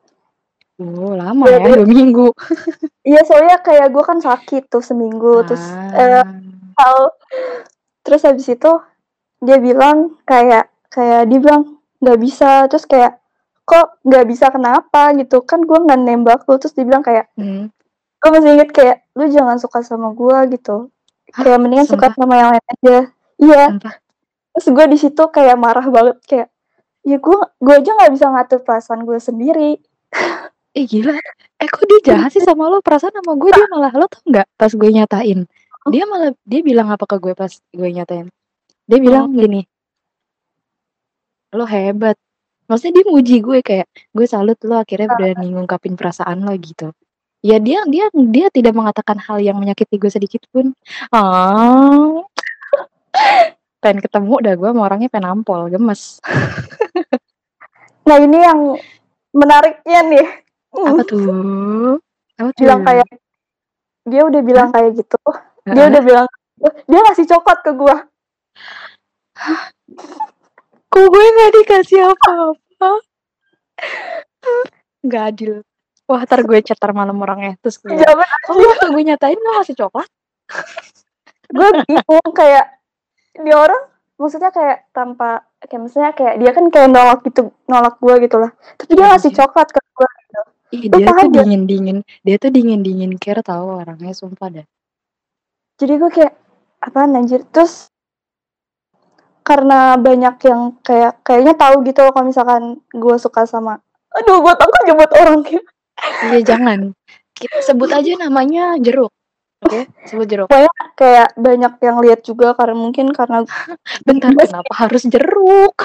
[0.78, 1.66] Oh lama Iya, ya iya.
[1.72, 2.28] dua minggu.
[3.10, 6.22] iya soalnya kayak gue kan sakit tuh seminggu terus eh,
[6.74, 7.10] Ah.
[8.02, 8.72] terus habis itu
[9.40, 13.18] dia bilang kayak kayak dia bilang nggak bisa terus kayak
[13.64, 17.72] kok nggak bisa kenapa gitu kan gue nggak nembak lu terus dia bilang kayak Hmm.
[18.20, 20.92] gue masih inget kayak lu jangan suka sama gue gitu
[21.32, 22.20] Hah, kayak mendingan suka sumpah?
[22.20, 22.98] sama yang lain aja
[23.38, 23.94] iya Sumpah.
[24.52, 26.48] terus gue di situ kayak marah banget kayak
[27.02, 29.72] ya gue gue aja nggak bisa ngatur perasaan gue sendiri
[30.74, 31.14] Eh gila.
[31.56, 32.82] Eh kok dia jahat sih sama lo?
[32.82, 35.46] Perasaan sama gue dia malah lo tau nggak pas gue nyatain.
[35.86, 38.26] Dia malah dia bilang apa ke gue pas gue nyatain.
[38.90, 39.70] Dia bilang gini.
[41.54, 42.18] Lo hebat.
[42.68, 46.90] Maksudnya dia muji gue kayak gue salut lo akhirnya berani ngungkapin perasaan lo gitu.
[47.44, 50.74] Ya dia dia dia tidak mengatakan hal yang menyakiti gue sedikit pun.
[51.14, 52.24] Ah.
[53.84, 56.18] pengen ketemu dah gue sama orangnya pengen nampol, gemes.
[58.04, 58.60] Nah ini yang
[59.32, 60.28] menariknya nih.
[60.76, 61.24] Apa tuh?
[62.36, 62.64] Apa tuh?
[62.68, 63.08] Bilang kayak
[64.04, 65.20] dia udah bilang kayak gitu.
[65.64, 65.92] Dia Heeh.
[65.92, 66.28] udah bilang
[66.60, 67.96] dia ngasih coklat ke gua.
[70.94, 72.90] Kok gue gak dikasih apa-apa?
[75.04, 75.54] Gak adil.
[76.06, 77.58] Wah, ntar gue chat ntar malam orangnya.
[77.60, 80.10] Terus gue, Jawaban kok lu waktu gue nyatain lo ngasih coklat?
[81.50, 82.66] gue bingung kayak
[83.38, 83.82] dia orang
[84.18, 88.50] maksudnya kayak tanpa kayak misalnya kayak dia kan kayak nolak gitu nolak gua gitu lah
[88.74, 89.38] tapi dia Iya ngasih sih.
[89.38, 90.10] coklat ke gua
[90.74, 91.30] Ih, Lu dia tuh aja.
[91.30, 91.98] dingin-dingin.
[92.26, 94.66] Dia tuh dingin-dingin care tau orangnya, sumpah dah.
[95.78, 96.34] jadi gue kayak
[96.82, 97.93] apaan anjir terus
[99.44, 103.78] karena banyak yang kayak kayaknya tahu gitu loh kalau misalkan gue suka sama
[104.16, 105.62] aduh gue takut nyebut orangnya
[106.26, 106.92] Iya, jangan.
[107.38, 109.14] Kita sebut aja namanya jeruk.
[109.64, 110.48] Oke, sebut jeruk.
[110.98, 113.46] kayak banyak yang lihat juga karena mungkin karena
[114.10, 115.78] Bentar, kenapa harus jeruk?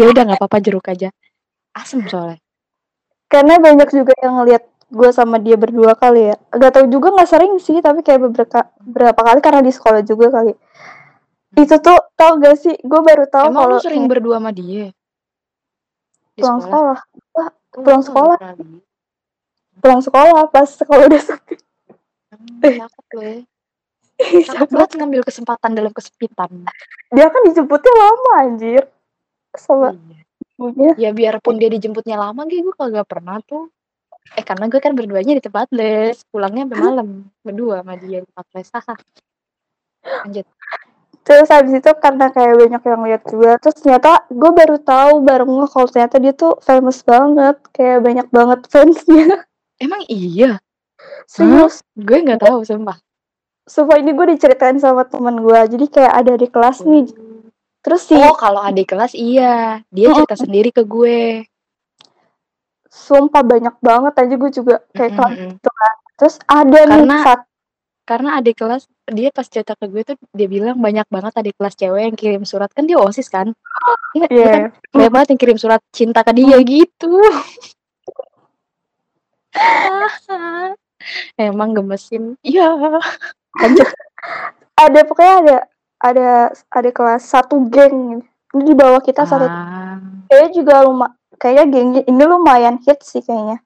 [0.00, 1.12] ya udah nggak apa-apa jeruk aja.
[1.76, 2.40] Asem soalnya.
[3.28, 7.26] karena banyak juga yang ngelihat gue sama dia berdua kali ya gak tau juga nggak
[7.26, 10.54] sering sih tapi kayak beberapa berapa kali karena di sekolah juga kali
[11.56, 14.92] itu tuh tau gak sih gue baru tahu Emang kalau lu sering berdua sama dia?
[16.36, 16.98] Di pulang sekolah
[17.36, 18.38] Oh, pulang gua sekolah.
[19.80, 21.56] pulang sekolah pas sekolah udah sepi.
[24.48, 26.48] Takut banget ngambil kesempatan dalam kesepitan.
[27.12, 28.82] dia kan dijemputnya lama anjir
[29.56, 29.92] sama
[30.56, 30.92] Iya.
[30.96, 33.68] Ya biarpun dia dijemputnya lama gitu, gue kagak pernah tuh.
[34.40, 37.08] Eh karena gue kan berduanya di tempat les, pulangnya sampai malam
[37.44, 38.68] berdua sama dia di tempat les.
[38.72, 38.94] Haha.
[40.24, 40.46] Lanjut.
[41.26, 45.42] Terus habis itu karena kayak banyak yang lihat juga terus ternyata gue baru tahu baru
[45.44, 49.42] ngeh kalau ternyata dia tuh famous banget kayak banyak banget fansnya
[49.76, 50.56] Emang iya?
[51.26, 52.96] serius Gue nggak tahu sumpah.
[53.62, 57.12] Sumpah ini gue diceritain sama temen gue Jadi kayak ada di kelas nih
[57.82, 61.44] Terus si Oh kalau adik kelas iya, dia cerita sendiri ke gue.
[62.88, 65.50] Sumpah banyak banget aja gue juga Kayak kelas Mm-mm.
[65.52, 67.40] gitu kan Terus ada nih Karena- saat
[68.06, 71.74] Karena adik kelas dia pas cerita ke gue tuh dia bilang banyak banget adik kelas
[71.74, 73.50] cewek yang kirim surat kan dia osis kan.
[74.14, 74.62] Iya, dia kan
[74.94, 77.10] banyak banget yang kirim surat cinta ke dia gitu.
[81.38, 82.38] Emang gemesin.
[82.46, 82.78] Iya.
[83.58, 83.88] Lanjut.
[84.76, 85.56] Ada pokoknya ada
[85.96, 88.20] Ada ada kelas satu geng
[88.52, 89.96] Ini di bawah kita satu Ah,
[90.28, 93.64] Kayaknya juga lumah Kayaknya geng ini lumayan hits sih kayaknya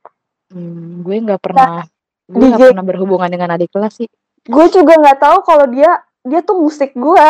[0.51, 1.87] hmm, gue nggak pernah
[2.31, 4.09] gue di nggak pernah berhubungan dengan adik kelas sih.
[4.45, 5.91] Gue juga nggak tahu kalau dia
[6.23, 7.29] Dia tuh musik gue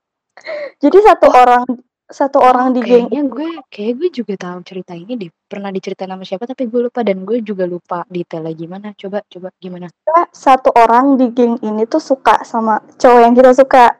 [0.82, 1.64] Jadi satu orang
[2.06, 5.30] Satu orang di geng Kayaknya gue kayak gue juga tahu cerita ini deh.
[5.46, 8.86] Pernah diceritain sama siapa tapi gue lupa dan gue juga lupa detailnya gimana.
[8.98, 9.86] Coba coba gimana?
[10.34, 13.94] Satu orang di geng ini tuh suka sama cowok yang kita suka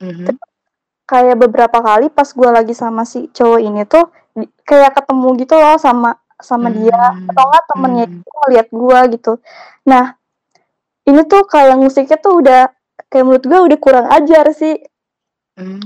[0.00, 0.36] Mhm.
[1.04, 5.54] kayak beberapa kali pas gue lagi sama si cowok ini tuh di- kayak ketemu gitu
[5.54, 8.14] loh sama sama dia Hmm, atau enggak temennya hmm.
[8.18, 9.32] itu ngeliat gue gitu
[9.86, 10.18] nah
[11.04, 12.62] ini tuh kayak musiknya tuh udah
[13.06, 14.76] kayak menurut gue udah kurang ajar sih
[15.54, 15.78] Hmm.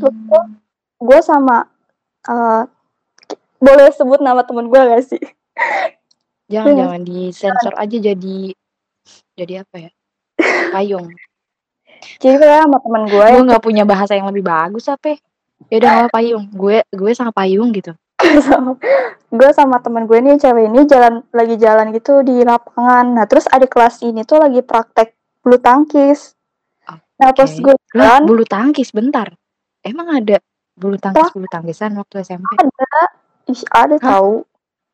[0.99, 1.69] gue sama
[3.21, 5.21] ki- boleh sebut nama temen gue gak sih
[6.49, 6.79] Jangan Iya.
[6.81, 8.39] jangan disensor aja jadi
[9.37, 9.91] jadi apa ya?
[10.73, 11.13] Payung.
[12.17, 15.21] jadi kayak sama temen gue Gue nggak punya bahasa yang lebih bagus apa?
[15.69, 16.49] Ya udah payung.
[16.49, 17.93] Gue gue sama payung gitu.
[19.39, 23.47] gue sama temen gue nih cewek ini jalan lagi jalan gitu di lapangan nah terus
[23.47, 26.35] adik kelas ini tuh lagi praktek bulu tangkis
[27.19, 27.63] nah pas Oke.
[27.63, 29.35] gue jalan bulu tangkis bentar.
[29.83, 30.39] Emang ada
[30.75, 32.47] bulu tangkis bulu tangkisan waktu SMP?
[32.59, 33.03] ada
[33.51, 34.07] ih ada Hah?
[34.07, 34.33] tahu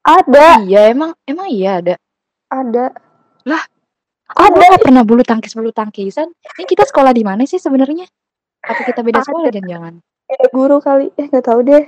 [0.04, 1.94] ada Iya emang emang iya ada.
[2.48, 2.92] ada
[3.44, 3.60] Lah,
[4.36, 6.32] ada Gue nggak pernah bulu tangkis bulu tangkisan.
[6.32, 8.08] Ini kita sekolah di mana sih sebenarnya?
[8.64, 9.26] Apa kita beda Ada.
[9.28, 9.94] sekolah jangan-jangan?
[10.24, 11.84] ada guru kali eh nggak tahu deh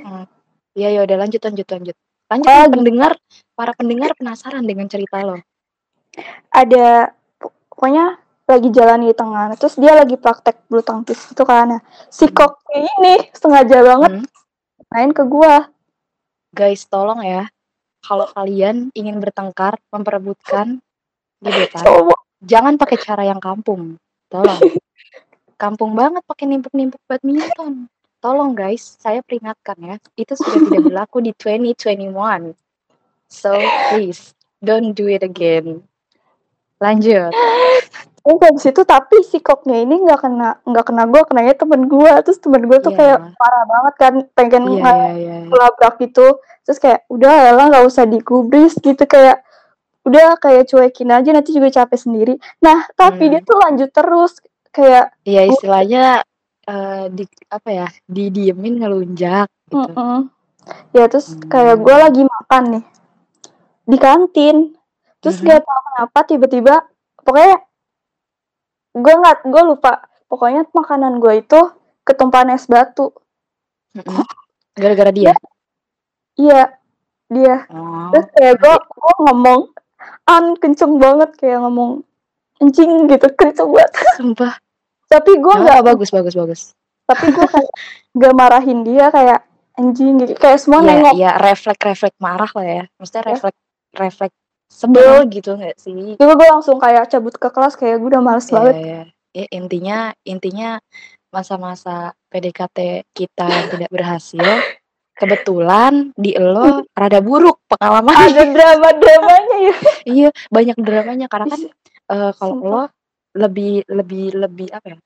[0.77, 1.97] Iya ya udah lanjut lanjut lanjut.
[2.27, 3.13] Lanjut Ah, nih, pendengar
[3.57, 5.41] para pendengar penasaran dengan cerita lo.
[6.49, 7.13] ada
[7.69, 8.17] pokoknya
[8.49, 12.33] lagi jalan di tengah terus dia lagi praktek bulu tangkis gitu kan nah, si Hmm.
[12.33, 14.27] kok ini sengaja banget Hmm.
[14.89, 15.69] main ke gua
[16.57, 17.45] Guys tolong ya.
[18.01, 20.81] Kalau kalian ingin bertengkar, memperebutkan
[21.45, 21.85] gebetan,
[22.51, 24.01] jangan pakai cara yang kampung.
[24.33, 24.57] Tolong.
[25.61, 27.93] Kampung banget pakai nimpuk-nimpuk badminton.
[28.27, 29.97] Tolong guys, saya peringatkan ya.
[30.19, 32.59] Itu sudah tidak berlaku di 2021.
[33.25, 33.55] So
[33.89, 35.87] please don't do it again.
[36.77, 37.31] Lanjut.
[38.19, 42.11] terus habis itu tapi si koknya ini nggak kena nggak kena gue kenanya temen gue
[42.21, 42.99] terus temen gue tuh Iya.
[42.99, 45.37] kayak parah banget kan pengen nge- iya iya.
[45.47, 46.27] ngelabrak gitu
[46.61, 49.47] terus kayak udah lah nggak usah digubris gitu kayak
[50.03, 53.31] udah kayak cuekin aja nanti juga capek sendiri nah tapi Hmm.
[53.31, 54.33] dia tuh lanjut terus
[54.69, 56.05] kayak Iya istilahnya
[56.67, 59.79] eh, di apa ya didiemin ngelunjak gitu.
[59.79, 60.29] Mm-mm.
[60.91, 61.47] Ya terus Hmm.
[61.47, 62.85] kayak gue lagi makan nih
[63.87, 64.57] di kantin,
[65.23, 65.47] terus Mhm.
[65.47, 66.75] gak tau kenapa tiba-tiba
[67.23, 67.57] pokoknya
[68.97, 69.93] gue nggak gue lupa
[70.27, 71.61] pokoknya makanan gue itu
[72.03, 73.15] ketumpahan es batu.
[73.95, 74.27] Mm-mm.
[74.75, 75.35] Gara-gara dia.
[76.35, 76.75] Iya
[77.31, 77.65] dia.
[77.71, 78.11] Oh.
[78.11, 79.61] Terus kayak gue gue ngomong
[80.27, 82.03] an kenceng banget kayak ngomong
[82.59, 83.93] anjing gitu kenceng banget.
[84.19, 84.55] Sumpah.
[85.07, 86.61] Tapi gue Oh, nggak bagus bagus bagus.
[87.07, 87.71] tapi gue kayak
[88.13, 92.67] gak marahin dia kayak anjing gitu kayak semua Iya nengok iya refleks refleks marah lah
[92.67, 92.83] ya.
[92.97, 93.29] Maksudnya Ya.
[93.31, 93.61] refleks
[93.95, 96.15] refleks sebel gitu nggak sih?
[96.15, 98.75] Tiba gue langsung kayak cabut ke kelas kayak gue udah males Iya banget.
[98.77, 99.03] iya.
[99.33, 100.71] Ya, intinya intinya
[101.29, 102.79] masa-masa PDKT
[103.13, 104.49] kita yang tidak berhasil
[105.13, 109.75] kebetulan di elo rada buruk pengalaman Ada drama-dramanya ya.
[110.19, 111.61] iya banyak dramanya karena kan
[112.09, 112.83] eh, kalau lo
[113.37, 114.99] lebih lebih lebih apa ya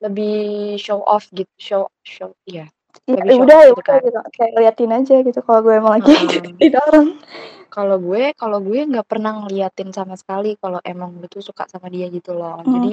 [0.00, 0.36] lebih
[0.76, 2.68] show off gitu show show iya
[3.08, 4.00] Ya, Lebih show udah ya kan.
[4.04, 4.20] gitu.
[4.36, 6.12] Kayak liatin aja gitu kalau gue emang lagi
[6.60, 7.16] di orang.
[7.72, 11.88] kalau gue kalau gue nggak pernah ngeliatin sama sekali kalau emang gue tuh suka sama
[11.88, 12.68] dia gitu loh Hmm.
[12.68, 12.90] jadi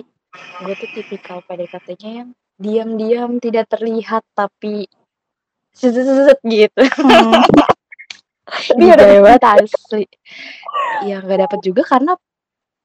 [0.63, 4.87] gue tuh tipikal PDKT-nya yang diam-diam tidak terlihat tapi
[5.75, 7.43] set gitu Hmm.
[8.49, 10.07] Tapi udah asli
[11.03, 12.15] ya nggak dapet juga karena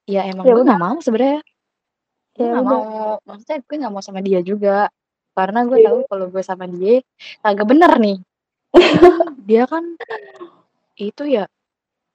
[0.05, 0.67] ya emang Ya gue udah.
[0.67, 1.41] nggak mau sebenarnya
[2.31, 2.81] gue Ya nggak udah.
[2.83, 4.89] mau maksudnya gue nggak mau sama dia juga
[5.33, 7.03] karena gue tahu kalau gue sama dia
[7.41, 8.17] kagak bener nih
[9.45, 9.85] dia kan
[10.97, 11.45] itu ya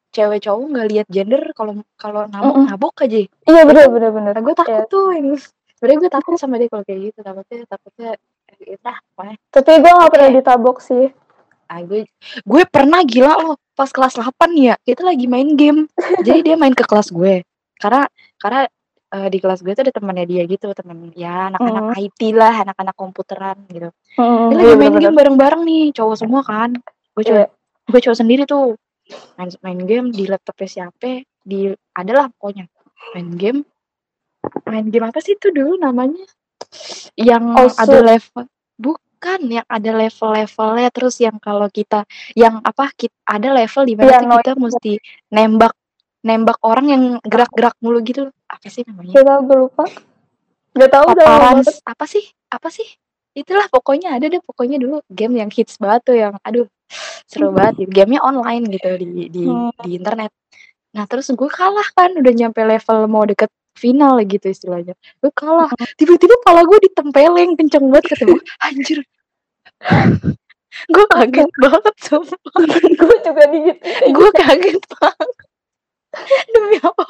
[0.10, 2.68] cewek cowok nggak lihat gender kalau kalau nabok Mm-mm.
[2.68, 4.32] nabok aja Iya bener bener bener.
[4.34, 4.88] nah, gue takut Ya.
[4.88, 5.36] tuh yang
[5.72, 8.10] sebenarnya gue takut sama dia kalau kayak gitu takutnya takutnya
[8.58, 10.36] eh, dah pokoknya Tapi gue gak pernah Oke.
[10.36, 11.06] ditabok sih.
[11.66, 12.02] ah, gue
[12.42, 15.86] gue pernah gila loh pas kelas 8 ya kita lagi main game
[16.20, 17.46] jadi dia main ke kelas gue
[17.80, 18.68] karena karena
[19.10, 22.04] eh, di kelas gue tuh ada temannya dia gitu temen ya anak-anak Mm.
[22.04, 25.02] IT lah anak-anak komputeran gitu Hmm, Dia iya lagi main bener-bener.
[25.02, 26.76] game bareng-bareng nih, cowok semua kan.
[27.16, 27.88] Gue cowok, Iya.
[27.88, 28.76] gue cowok sendiri tuh.
[29.34, 31.60] Main, main game di laptopnya siapa, di
[31.92, 32.68] adalah pokoknya.
[33.14, 33.60] Main game.
[34.66, 36.26] Main game apa sih itu dulu namanya?
[37.16, 37.80] Yang Osu.
[37.82, 38.44] ada level
[38.76, 44.06] bukan yang ada level-levelnya terus yang kalau kita yang apa kita ada level di mana
[44.06, 44.92] Iya, tuh no- kita mesti
[45.30, 45.74] nembak
[46.20, 48.30] nembak orang yang gerak-gerak mulu gitu.
[48.50, 49.14] Apa sih namanya?
[49.16, 49.86] Gak tau gue lupa.
[50.76, 51.28] Gak tau udah
[51.88, 52.26] apa sih?
[52.52, 52.86] Apa sih?
[53.38, 56.68] Itulah pokoknya ada deh pokoknya dulu game yang hits banget tuh yang aduh
[57.30, 57.86] seru banget.
[57.86, 57.92] Gitu.
[57.94, 59.72] gamenya online gitu di di Hmm.
[59.86, 60.34] di internet.
[60.98, 64.98] Nah terus gue kalah kan udah nyampe level mau deket final gitu istilahnya.
[65.22, 65.70] Gue kalah.
[65.96, 69.00] Tiba-tiba pala gue ditempeleng kenceng banget kata gue anjir.
[70.90, 72.54] Gue kaget banget sumpah.
[72.98, 73.78] Gue juga digit.
[74.10, 75.30] gue kaget banget
[76.54, 77.06] demi apa?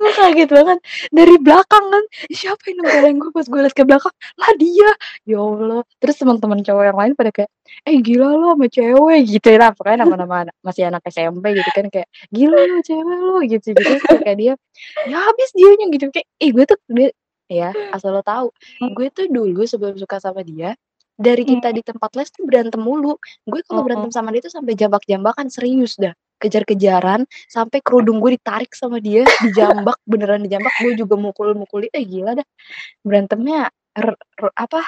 [0.00, 0.78] Gue kaget banget.
[1.12, 4.14] Dari belakang kan siapa yang nempelin gue pas gue liat ke belakang?
[4.40, 4.90] Lah dia.
[5.28, 5.82] Ya allah.
[6.00, 7.50] Terus teman-teman cowok yang lain pada kayak
[7.84, 9.70] eh gila lo sama cewek gitu ya.
[9.76, 13.92] Pokoknya nama-nama anak- masih anak SMP gitu kan kayak gila lo cewek lo gitu gitu.
[14.24, 14.52] Kayak dia
[15.04, 16.04] ya habis dianya gitu.
[16.08, 17.10] Kayak eh gue tuh dia
[17.48, 18.52] ya asal lo tahu
[18.92, 20.76] gue tuh dulu sebelum suka sama dia
[21.16, 23.16] dari kita di tempat les tuh berantem mulu.
[23.44, 23.86] Gue kalau Mm-mm.
[23.88, 29.26] berantem sama dia tuh sampai jambak-jambakan serius dah kejar-kejaran sampai kerudung gue ditarik sama dia
[29.44, 32.46] dijambak beneran dijambak gue juga mukul-mukulin eh gila dah
[33.02, 34.80] berantemnya r- r- apa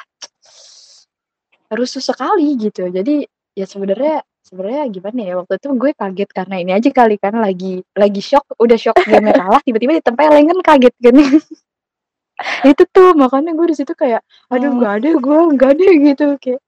[1.71, 2.87] rusuh sekali gitu.
[2.87, 3.23] Jadi
[3.55, 7.85] ya sebenarnya sebenarnya gimana ya waktu itu gue kaget karena ini aja kali kan lagi
[7.95, 11.15] lagi shock udah shock game kalah tiba-tiba ditempelin kan kaget kan.
[12.73, 14.81] Itu tuh makanya gue di situ kayak aduh Hmm.
[14.81, 16.61] nggak ada gue nggak ada gitu kayak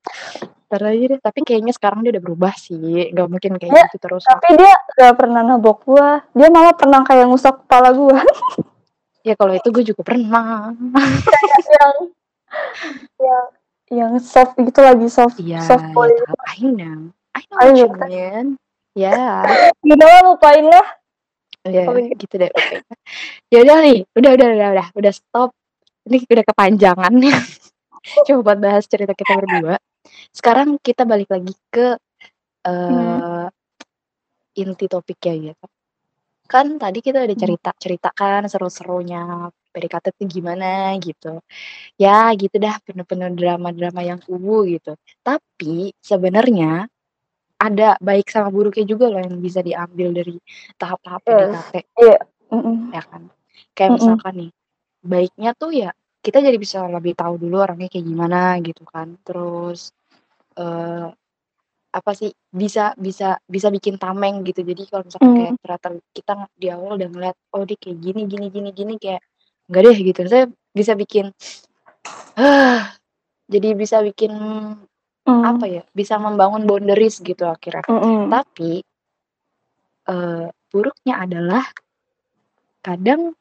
[0.72, 2.80] Ntar aja deh tapi kayaknya sekarang dia udah berubah sih
[3.12, 4.24] nggak mungkin kayak Ya, gitu terus.
[4.24, 6.08] Tapi dia gak pernah nabok gue.
[6.32, 8.16] Dia malah pernah kayak ngusap kepala gue.
[9.28, 11.94] ya kalau itu gue juga pernah yang
[13.18, 13.44] yang
[13.92, 16.08] yang soft gitu lagi soft iya soft ya boy.
[16.08, 16.98] tahu I know
[17.30, 18.08] I know I what you know.
[18.08, 18.46] mean
[18.92, 19.44] ya
[19.78, 20.86] Gitu lah lupain lah.
[21.62, 22.50] ya Oh, gitu deh
[23.46, 25.54] ya udah nih udah udah udah udah udah stop
[26.02, 27.30] ini udah kepanjangan nih
[28.26, 29.78] coba buat bahas cerita kita berdua
[30.30, 31.98] sekarang kita balik lagi ke
[32.62, 33.46] eh
[34.52, 35.66] inti topiknya gitu
[36.46, 37.42] kan tadi kita udah Hmm.
[37.42, 41.40] cerita ceritakan seru-serunya PDKT itu gimana gitu
[41.96, 44.92] ya gitu dah penuh-penuh drama-drama yang kubu gitu
[45.24, 46.84] tapi sebenarnya
[47.56, 50.36] ada baik sama buruknya juga loh yang bisa diambil dari
[50.76, 51.56] tahap-tahap Yes.
[51.72, 51.96] PDKT
[52.52, 52.76] Mm-mm.
[52.92, 53.22] ya kan
[53.72, 54.50] kayak misalkan nih
[55.00, 55.90] baiknya tuh ya
[56.22, 59.18] kita jadi bisa lebih tahu dulu orangnya kayak gimana gitu kan.
[59.26, 59.90] Terus,
[60.56, 61.06] eee,
[61.92, 64.64] apa sih, bisa bisa bisa bikin tameng gitu.
[64.64, 65.60] Jadi kalau misalkan kayak Mmm.
[65.64, 69.22] ternyata kita di awal udah ngeliat, oh dia kayak gini gini gini gini, kayak
[69.68, 70.18] enggak deh gitu.
[70.24, 71.26] Maksudnya bisa bikin
[73.52, 74.32] jadi bisa bikin,
[75.28, 75.76] apa Mmm.
[75.76, 77.84] ya, bisa membangun boundaries gitu akhirnya.
[77.86, 78.32] Mhm.
[78.32, 78.72] Tapi,
[80.08, 81.64] eee, buruknya adalah
[82.82, 83.36] kadang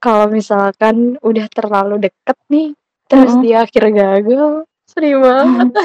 [0.00, 2.72] kalau misalkan udah terlalu deket nih,
[3.10, 3.42] terus Mhm.
[3.44, 4.52] di akhir gagal,
[4.90, 5.70] sedih banget.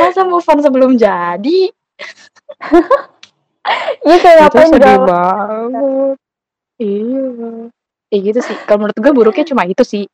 [0.00, 1.72] Masa move on sebelum jadi?
[4.04, 6.16] Iya kayak Itu ngapain sedih banget.
[6.76, 7.24] Iya,
[8.12, 8.56] kayak gitu sih.
[8.68, 10.04] Kalau menurut gue buruknya cuma itu sih.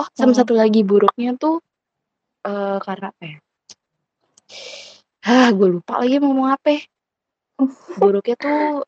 [0.00, 0.38] Oh, sama Mhm.
[0.40, 1.60] satu lagi buruknya tuh,
[2.48, 3.36] eee, karena apa ya?
[5.52, 6.88] gue lupa lagi mau ngomong ape.
[8.00, 8.80] Buruknya tuh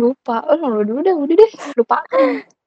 [0.00, 0.36] lupa.
[0.48, 2.48] Oh, udah udah deh, lupain.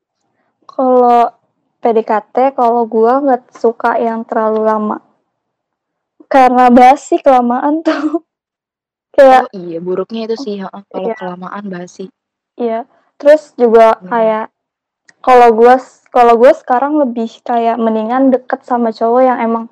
[0.72, 1.36] Kalau
[1.82, 4.98] PDKT, kalau gua nggak suka yang terlalu lama.
[6.32, 8.22] Karena basi kelamaan tuh.
[9.12, 11.16] Oh Kayak iya, buruknya itu sih, kalau Iya.
[11.20, 12.08] kelamaan basi.
[12.56, 12.88] Iya,
[13.20, 14.08] terus juga Bener.
[14.08, 14.46] kayak
[15.20, 19.68] kalau gua s kalau gua sekarang lebih kayak mendingan deket sama cowok yang emang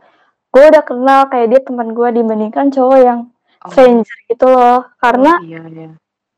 [0.51, 3.19] gua udah kenal kayak dia teman gua dibandingkan cowok yang
[3.63, 3.71] Oh.
[3.71, 4.83] stranger gitu loh.
[4.99, 5.89] Karena Oh, iya iya.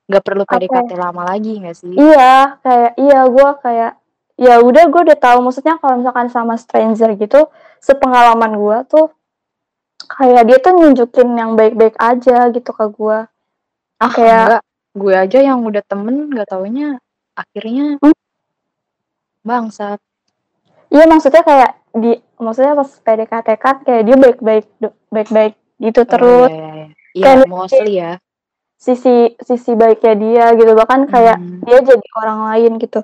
[0.06, 1.94] Nggak perlu PDKT lama lagi nggak sih?
[1.98, 3.98] Iya, kayak iya gua kayak
[4.42, 7.46] ya udah gua udah tahu maksudnya kalau misalkan sama stranger gitu,
[7.78, 9.14] sepengalaman gua tuh
[10.10, 13.30] kayak dia tuh nunjukin yang baik-baik aja gitu ke gua.
[14.02, 14.64] Ah, Kayak enggak.
[14.92, 17.00] Gue aja yang udah temen nggak taunya
[17.32, 18.12] akhirnya Mmm.
[19.42, 20.04] bangsat.
[20.92, 24.66] Iya, maksudnya kayak di maksudnya pas PDKT kan kayak dia baik-baik
[25.08, 26.52] baik-baik gitu Oh, terus.
[26.52, 26.88] iya iya iya.
[27.12, 28.12] Iya, Kayak mostly ya.
[28.82, 31.64] sisi sisi baiknya dia gitu, bahkan kayak Mmm.
[31.64, 33.00] dia jadi orang lain gitu.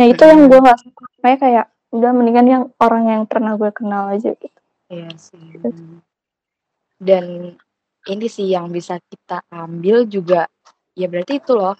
[0.00, 3.68] Nah itu yang gua nggak suka, makanya kayak udah mendingan yang orang yang pernah gue
[3.68, 4.58] kenal aja gitu.
[4.88, 5.36] Iya sih.
[5.36, 5.68] Gitu.
[6.96, 7.52] Dan
[8.08, 10.48] ini sih yang bisa kita ambil juga,
[10.96, 11.76] ya berarti itu loh,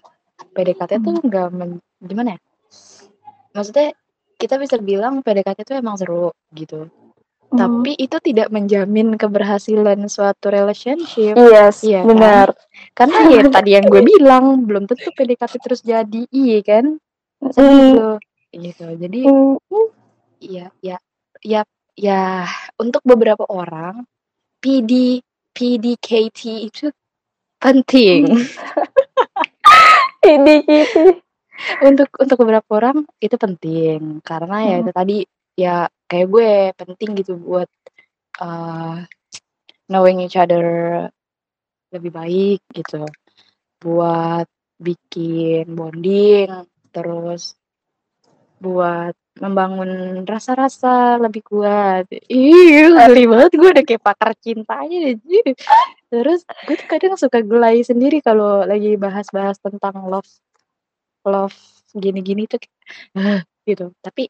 [0.52, 1.24] PDKT tuh Mmm.
[1.32, 2.40] nggak men gimana ya,
[3.56, 3.96] maksudnya
[4.36, 6.88] kita bisa bilang PDKT itu emang seru gitu,
[7.48, 7.56] Mmm.
[7.56, 12.08] tapi itu tidak menjamin keberhasilan suatu relationship, Yes, iya kan?
[12.12, 12.48] benar.
[12.92, 17.00] Karena ya tadi yang gue bilang, belum tentu PDKT terus jadi, iya kan?
[17.40, 17.96] Sedih Mhm.
[17.96, 18.16] tuh,
[18.52, 18.84] gitu.
[19.00, 19.20] Jadi
[20.44, 20.96] iya, ya
[21.40, 21.62] ya
[21.96, 22.44] ya
[22.76, 24.04] untuk beberapa orang,
[24.60, 25.20] PD
[25.56, 26.92] PDKT itu
[27.60, 28.28] penting.
[30.24, 30.96] PDKT.
[31.84, 34.82] Untuk untuk beberapa orang itu penting, karena ya Mhm.
[34.84, 35.18] itu tadi,
[35.56, 35.76] ya
[36.08, 37.68] kayak gue penting gitu buat,
[38.40, 38.96] eee,
[39.92, 40.64] knowing each other
[41.92, 43.04] lebih baik gitu,
[43.82, 44.46] buat
[44.80, 46.50] bikin bonding,
[46.92, 47.56] terus
[48.60, 52.04] buat membangun rasa-rasa lebih kuat.
[52.28, 55.16] Ih, geli banget gue udah kayak pakar cinta aja.
[56.12, 60.28] Terus gue tuh kadang suka gulai sendiri kalau lagi bahas-bahas tentang love
[61.24, 61.56] love
[61.96, 62.60] gini-gini tuh
[63.64, 63.96] gitu.
[64.04, 64.28] Tapi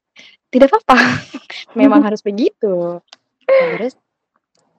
[0.51, 0.99] tidak apa-apa,
[1.81, 3.03] memang harus begitu.
[3.47, 3.99] Terus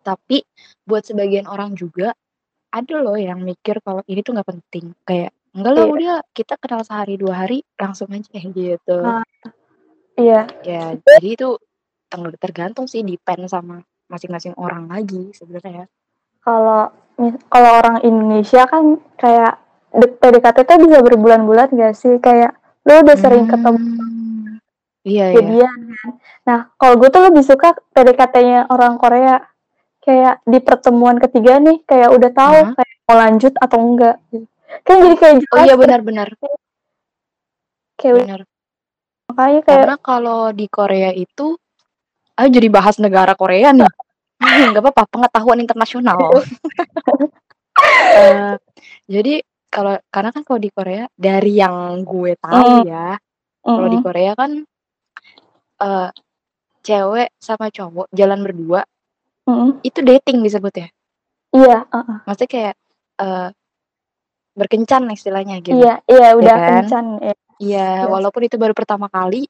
[0.02, 0.42] tapi
[0.88, 2.16] buat sebagian orang juga,
[2.72, 5.92] ada loh yang mikir kalau ini tuh nggak penting, kayak, "Enggak lah Iya.
[5.94, 8.98] udah kita kenal sehari 2 hari langsung aja," gitu.
[9.04, 9.24] Ah,
[10.16, 10.48] iya.
[10.64, 11.50] Ya, jadi itu
[12.40, 15.88] tergantung sih, depend sama masing-masing orang lagi sebenarnya.
[16.44, 16.92] Kalau
[17.48, 19.62] kalau orang Indonesia kan kayak
[19.92, 22.18] PDKT tuh bisa berbulan-bulan nggak sih?
[22.20, 22.56] Kayak
[22.88, 24.60] lu udah sering ketemu Mmm.
[25.02, 25.36] Iya iya.
[25.38, 26.10] jadian kan.
[26.46, 29.42] Nah, kalau gue tuh lebih suka PDKT-nya orang Korea.
[30.02, 32.74] Kayak di pertemuan ketiga nih, kayak udah tahu Heeh.
[32.74, 34.50] kayak mau lanjut atau enggak gitu.
[34.88, 35.80] Kan jadi kayak Oh jelas iya, tuh.
[35.84, 36.28] benar benar.
[38.00, 38.42] Kayak Bener.
[39.32, 41.56] makanya kayak Karena kalau di Korea itu
[42.40, 43.90] ah, jadi bahas negara Korea nih.
[44.72, 46.20] Nggak apa-apa, pengetahuan internasional.
[48.18, 48.56] Eee,
[49.08, 49.34] jadi
[49.72, 52.88] kalau karena kan kalau di Korea, dari yang gue tahu Mmm.
[52.88, 53.10] ya,
[53.64, 54.00] kalau di.
[54.04, 54.52] Korea kan,
[55.82, 56.10] eee,
[56.86, 58.82] cewek sama cowok jalan berdua,
[59.50, 59.82] Mhm.
[59.86, 60.90] itu dating disebutnya.
[61.56, 62.18] Iya, heeh.
[62.28, 62.76] Maksudnya kayak,
[63.22, 63.48] eee,
[64.52, 66.68] berkencan istilahnya gitu, Iya iya, ya udah kan?
[66.84, 67.36] kencan, iya.
[67.62, 68.12] Iya, Yes.
[68.12, 69.46] walaupun itu baru pertama kali,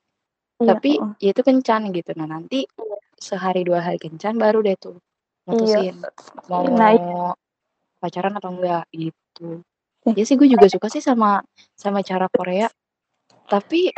[0.62, 1.12] Iya, tapi heeh.
[1.24, 2.12] ya itu kencan gitu.
[2.20, 2.98] Nah, nanti Iya.
[3.18, 4.98] sehari 2 hari kencan baru deh tuh
[5.50, 5.96] Iya, mutusin
[6.50, 7.34] mau nah iya.
[8.02, 9.62] pacaran atau enggak, gitu.
[10.06, 11.42] Ya sih gue juga suka sih sama
[11.78, 12.68] sama cara Korea,
[13.50, 13.94] tapi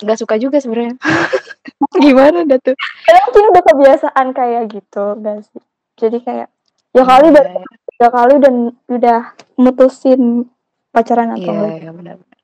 [0.00, 0.96] nggak suka juga sebenarnya.
[2.04, 2.76] Gimana dah tuh?
[3.08, 5.60] Karena mungkin udah kebiasaan kayak gitu nggak sih?
[5.96, 6.48] Jadi kayak,
[6.92, 7.48] ya Iya kali baru
[7.96, 8.06] iya.
[8.06, 8.54] 3 kali dan
[8.86, 9.20] udah
[9.56, 10.22] mutusin
[10.90, 11.76] pacaran atau Iya enggak.
[11.78, 12.38] iya, benar benar.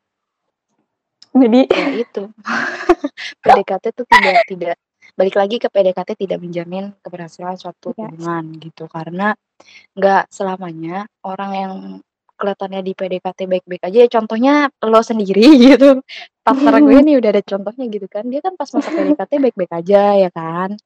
[1.32, 2.22] jadi ya itu
[3.42, 4.76] PDKT tuh tidak tidak
[5.12, 8.00] balik lagi ke PDKT tidak menjamin keberhasilan suatu Yes.
[8.02, 9.32] hubungan gitu karena
[9.92, 11.72] nggak selamanya orang yang
[12.34, 16.00] kelihatannya di PDKT baik-baik aja ya contohnya lo sendiri gitu
[16.42, 20.02] partner gue nih udah ada contohnya gitu kan dia kan pas masa PDKT baik-baik aja
[20.18, 20.76] ya kan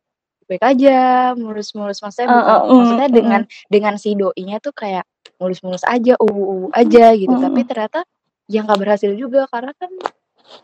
[0.46, 0.98] baik aja
[1.34, 5.04] mulus-mulus maksudnya Uh, bukan uh, mm, maksudnya mm, dengan dengan si doinya tuh kayak
[5.36, 7.68] mulus-mulus aja uu aja gitu Mm, tapi mm.
[7.68, 8.00] ternyata
[8.46, 9.90] yang nggak berhasil juga karena kan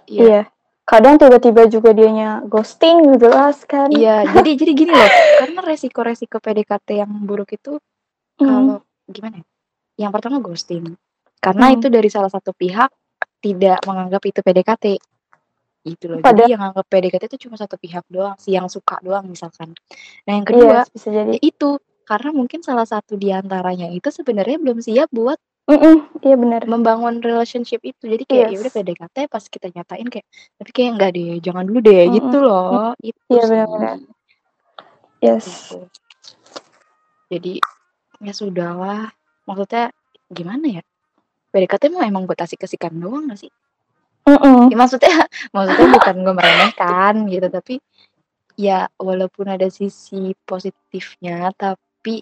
[0.07, 0.41] ya iya
[0.83, 6.43] kadang tiba-tiba juga dianya ghosting gitu jelas kan Iya, jadi jadi gini loh, karena resiko-resiko
[6.43, 7.79] PDKT yang buruk itu
[8.41, 8.77] Hmm, kalau
[9.07, 9.47] gimana ya?
[10.07, 10.99] Yang pertama ghosting.
[11.39, 11.75] Karena Hmm.
[11.79, 12.91] itu dari salah satu pihak
[13.39, 14.85] tidak menganggap itu PDKT.
[15.83, 16.19] Gitu loh.
[16.23, 19.75] Pada- Jadi yang anggap PDKT itu cuma satu pihak doang, si yang suka doang misalkan.
[20.27, 21.69] Nah, yang iya kedua, bisa jadi ya itu
[22.03, 27.23] karena mungkin salah satu di antaranya itu sebenarnya belum siap buat Mm-mm, iya benar membangun
[27.23, 28.03] relationship itu.
[28.11, 28.61] Jadi kayak ya Yes.
[28.67, 30.27] udah PDKT pas kita nyatain kayak
[30.59, 32.15] tapi kayak enggak deh, jangan dulu deh Mm-mm.
[32.19, 32.95] gitu loh.
[32.99, 33.51] Itu Iya, sih.
[33.51, 33.99] benar-benar.
[35.23, 35.79] yes gitu.
[37.31, 37.53] Jadi
[38.19, 39.11] ya sudahlah.
[39.47, 39.91] Maksudnya
[40.29, 40.83] gimana ya?
[41.51, 43.51] PDKT mah emang buat asik kesikan doang gak sih?
[44.23, 44.71] Mm-mm.
[44.71, 45.15] Ya, maksudnya
[45.55, 47.75] maksudnya bukan gue meremehkan gitu tapi
[48.55, 52.21] ya walaupun ada sisi positifnya tapi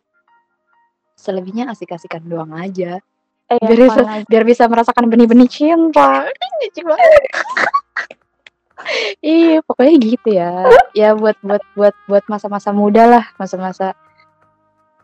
[1.19, 3.03] selebihnya asik-asikan doang aja
[3.51, 4.23] Eh, biar bisa aja.
[4.31, 6.23] biar bisa merasakan benih-benih cinta
[9.27, 13.99] iya pokoknya gitu ya ya buat buat buat buat masa-masa muda lah masa-masa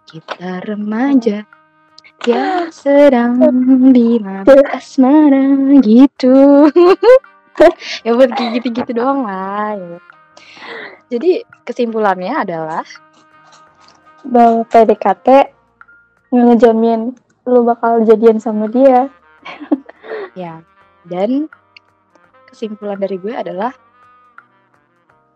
[0.07, 1.43] kita remaja
[2.25, 3.37] yang sedang
[3.93, 4.17] di
[4.73, 6.71] asmara gitu
[8.05, 9.99] ya buat gitu-gitu doang lah ya.
[11.12, 12.85] jadi kesimpulannya adalah
[14.25, 15.29] bahwa PDKT
[16.33, 17.12] nggak ngejamin
[17.47, 19.12] lu bakal jadian sama dia
[20.37, 20.61] Ya,
[21.09, 21.49] dan
[22.45, 23.73] kesimpulan dari gue adalah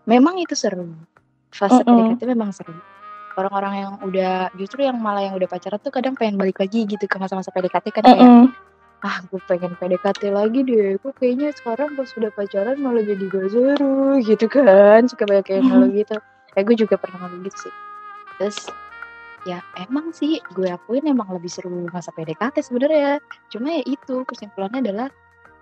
[0.05, 0.93] memang itu seru.
[1.49, 2.21] Fase Mm-mm.
[2.21, 2.77] PDKT memang seru.
[3.39, 7.05] Orang-orang yang udah justru yang malah yang udah pacaran tuh kadang pengen balik lagi gitu
[7.07, 8.51] ke masa-masa PDKT kan kayak Mm-mm.
[9.01, 10.99] ah gue pengen PDKT lagi deh.
[11.01, 15.07] Gue kayaknya sekarang pas udah pacaran malah jadi gak seru gitu kan.
[15.07, 16.17] Suka banyak kayak ngeluh gitu.
[16.59, 17.75] Eh gue juga pernah ngeluh gitu sih.
[18.41, 18.59] Terus
[19.49, 23.23] ya emang sih gue akuin emang lebih seru masa PDKT sebenarnya.
[23.49, 25.09] Cuma ya itu kesimpulannya adalah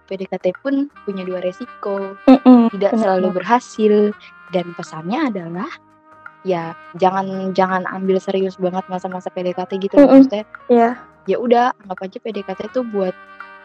[0.09, 2.73] PDKT pun punya dua resiko, Mm-mm.
[2.73, 3.95] tidak Benar, selalu berhasil
[4.57, 5.69] dan pesannya adalah
[6.47, 10.15] ya jangan jangan ambil serius banget masa-masa PDKT gitu loh Mm-mm.
[10.23, 10.45] maksudnya.
[10.71, 10.91] Iya.
[11.29, 13.13] ya udah anggap aja PDKT itu buat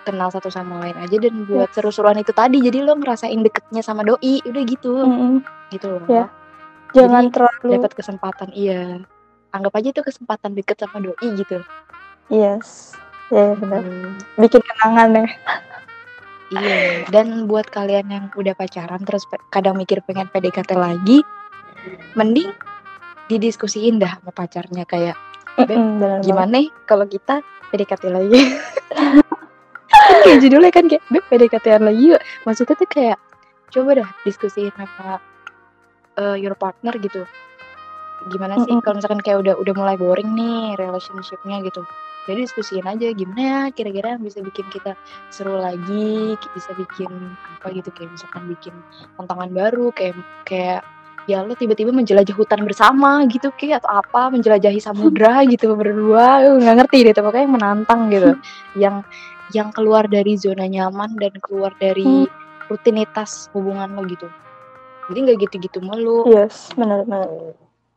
[0.03, 2.59] kenal satu sama lain aja dan buat seru-seruan itu tadi.
[2.59, 4.91] Jadi lo ngerasain deketnya sama doi udah gitu.
[4.99, 5.33] Mm-mm.
[5.71, 6.03] gitu loh.
[6.11, 6.25] Iya.
[6.93, 9.01] jangan terlalu dapat kesempatan iya.
[9.53, 11.63] Anggap aja itu kesempatan deket sama doi gitu.
[12.27, 12.93] Yes.
[13.31, 13.81] Ya benar.
[13.81, 15.27] Hmm, bikin kenangan ya.
[16.53, 16.77] Iya.
[17.09, 21.25] Dan buat kalian yang udah pacaran terus kadang mikir pengen PDKT lagi
[22.13, 22.51] mending
[23.31, 25.17] didiskusiin dah sama pacarnya kayak
[25.53, 25.69] Beb,
[26.25, 28.41] gimana nih kalau kita PDKT lagi?
[29.93, 32.21] Kan kayak judulnya kan kayak Beb PDKT lagi yuk.
[32.45, 33.21] Maksudnya tuh kayak
[33.69, 35.21] coba dah diskusiin sama
[36.17, 37.21] eh, your partner gitu.
[38.33, 41.85] Gimana sih kalau misalkan kayak udah udah mulai boring nih relationshipnya gitu.
[42.23, 44.95] Jadi diskusiin aja gimana ya kira-kira yang bisa bikin kita
[45.27, 47.11] seru lagi bisa bikin
[47.59, 48.73] apa gitu kayak misalkan bikin
[49.19, 50.15] tantangan baru kayak
[50.47, 50.81] kayak
[51.23, 56.43] ya lo tiba-tiba menjelajah hutan bersama gitu kayak atau apa menjelajahi samudra gitu berdua.
[56.59, 58.31] Nggak ngerti deh pokoknya yang menantang gitu.
[58.83, 58.95] Yang
[59.53, 62.25] yang keluar dari zona nyaman dan keluar dari
[62.71, 64.25] rutinitas hubungan lo gitu.
[65.11, 66.25] Jadi nggak gitu-gitu mulu.
[66.25, 67.29] Yes benar benar.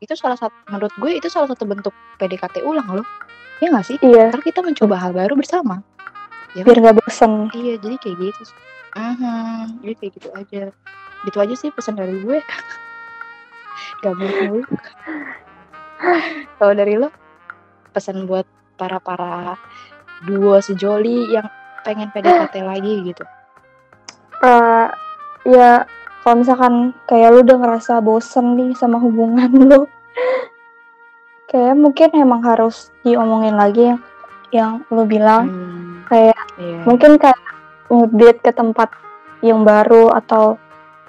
[0.03, 3.07] Itu salah satu menurut gue itu salah satu bentuk PDKT ulang loh.
[3.65, 3.97] Ya nggak sih?
[4.05, 4.29] Iya.
[4.29, 5.81] Ntar kita mencoba hal baru bersama.
[6.53, 8.59] Biar nggak bosan iya jadi kayak gitu sih.
[8.97, 10.63] Mhm, jadi kayak gitu aja.
[11.25, 12.39] Gitu aja sih pesan dari gue
[14.05, 14.65] gabung mulu
[16.61, 17.09] kalau dari lo
[17.93, 18.45] pesan buat
[18.77, 19.57] para para
[20.29, 21.49] duo sejoli yang
[21.85, 23.25] pengen PDKT lagi gitu.
[24.45, 24.87] Eh,
[25.49, 25.89] ya
[26.21, 29.89] kalau misalkan kayak lu udah ngerasa bosen nih sama hubungan lu
[31.49, 34.01] kayak mungkin emang harus diomongin lagi yang
[34.53, 35.49] yang lu bilang.
[35.49, 36.81] Hmm, kayak iya.
[36.85, 37.41] mungkin kayak
[37.89, 38.91] ngedate ke tempat
[39.45, 40.59] yang baru atau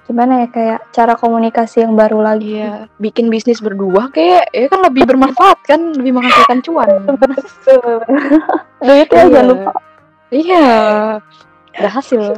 [0.07, 4.79] gimana ya kayak cara komunikasi yang baru lagi Iya, bikin bisnis berdua kayak ya kan
[4.87, 6.87] lebih bermanfaat kan, lebih menghasilkan cuan.
[8.87, 9.27] duit ya Iya.
[9.27, 9.71] jangan lupa
[10.27, 10.67] Iya,
[11.75, 12.35] ada hasil.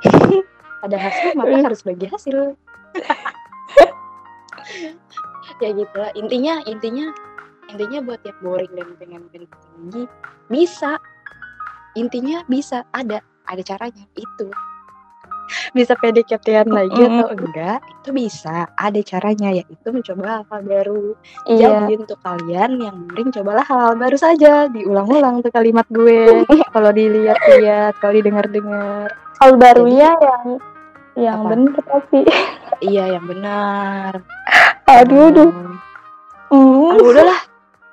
[0.84, 2.56] ada hasil maka harus bagi hasil.
[5.60, 6.12] ya gitu lah.
[6.16, 7.12] Intinya, intinya,
[7.68, 10.04] intinya buat yang boring dan pengen pengen tinggi
[10.48, 10.96] bisa.
[11.96, 14.48] Intinya bisa, ada, ada caranya itu.
[15.76, 17.20] Bisa PDKT-an lagi Mm-mm.
[17.20, 21.12] atau enggak itu bisa ada caranya yaitu mencoba hal baru
[21.44, 21.84] Iya.
[21.84, 26.42] jadi untuk kalian yang dengerin cobalah hal baru saja diulang-ulang tuh kalimat gue
[26.74, 30.44] kalau dilihat-lihat kalau didengar-dengar Hal barunya yang
[31.14, 31.48] yang Apa?
[31.52, 32.20] bener tapi.
[32.80, 34.24] iya yang benar
[34.96, 35.50] Aduh, aduh.
[35.52, 35.76] Hmm.
[36.48, 36.90] Hmm.
[36.94, 37.40] Aduh, udahlah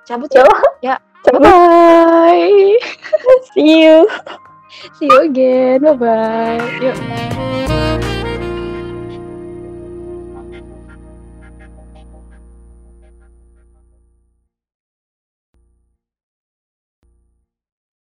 [0.03, 0.43] cabut ya
[0.79, 1.39] ya Coba.
[1.39, 2.75] bye
[3.55, 4.07] See you.
[4.93, 5.81] See you again.
[5.81, 7.92] Bye bye yuk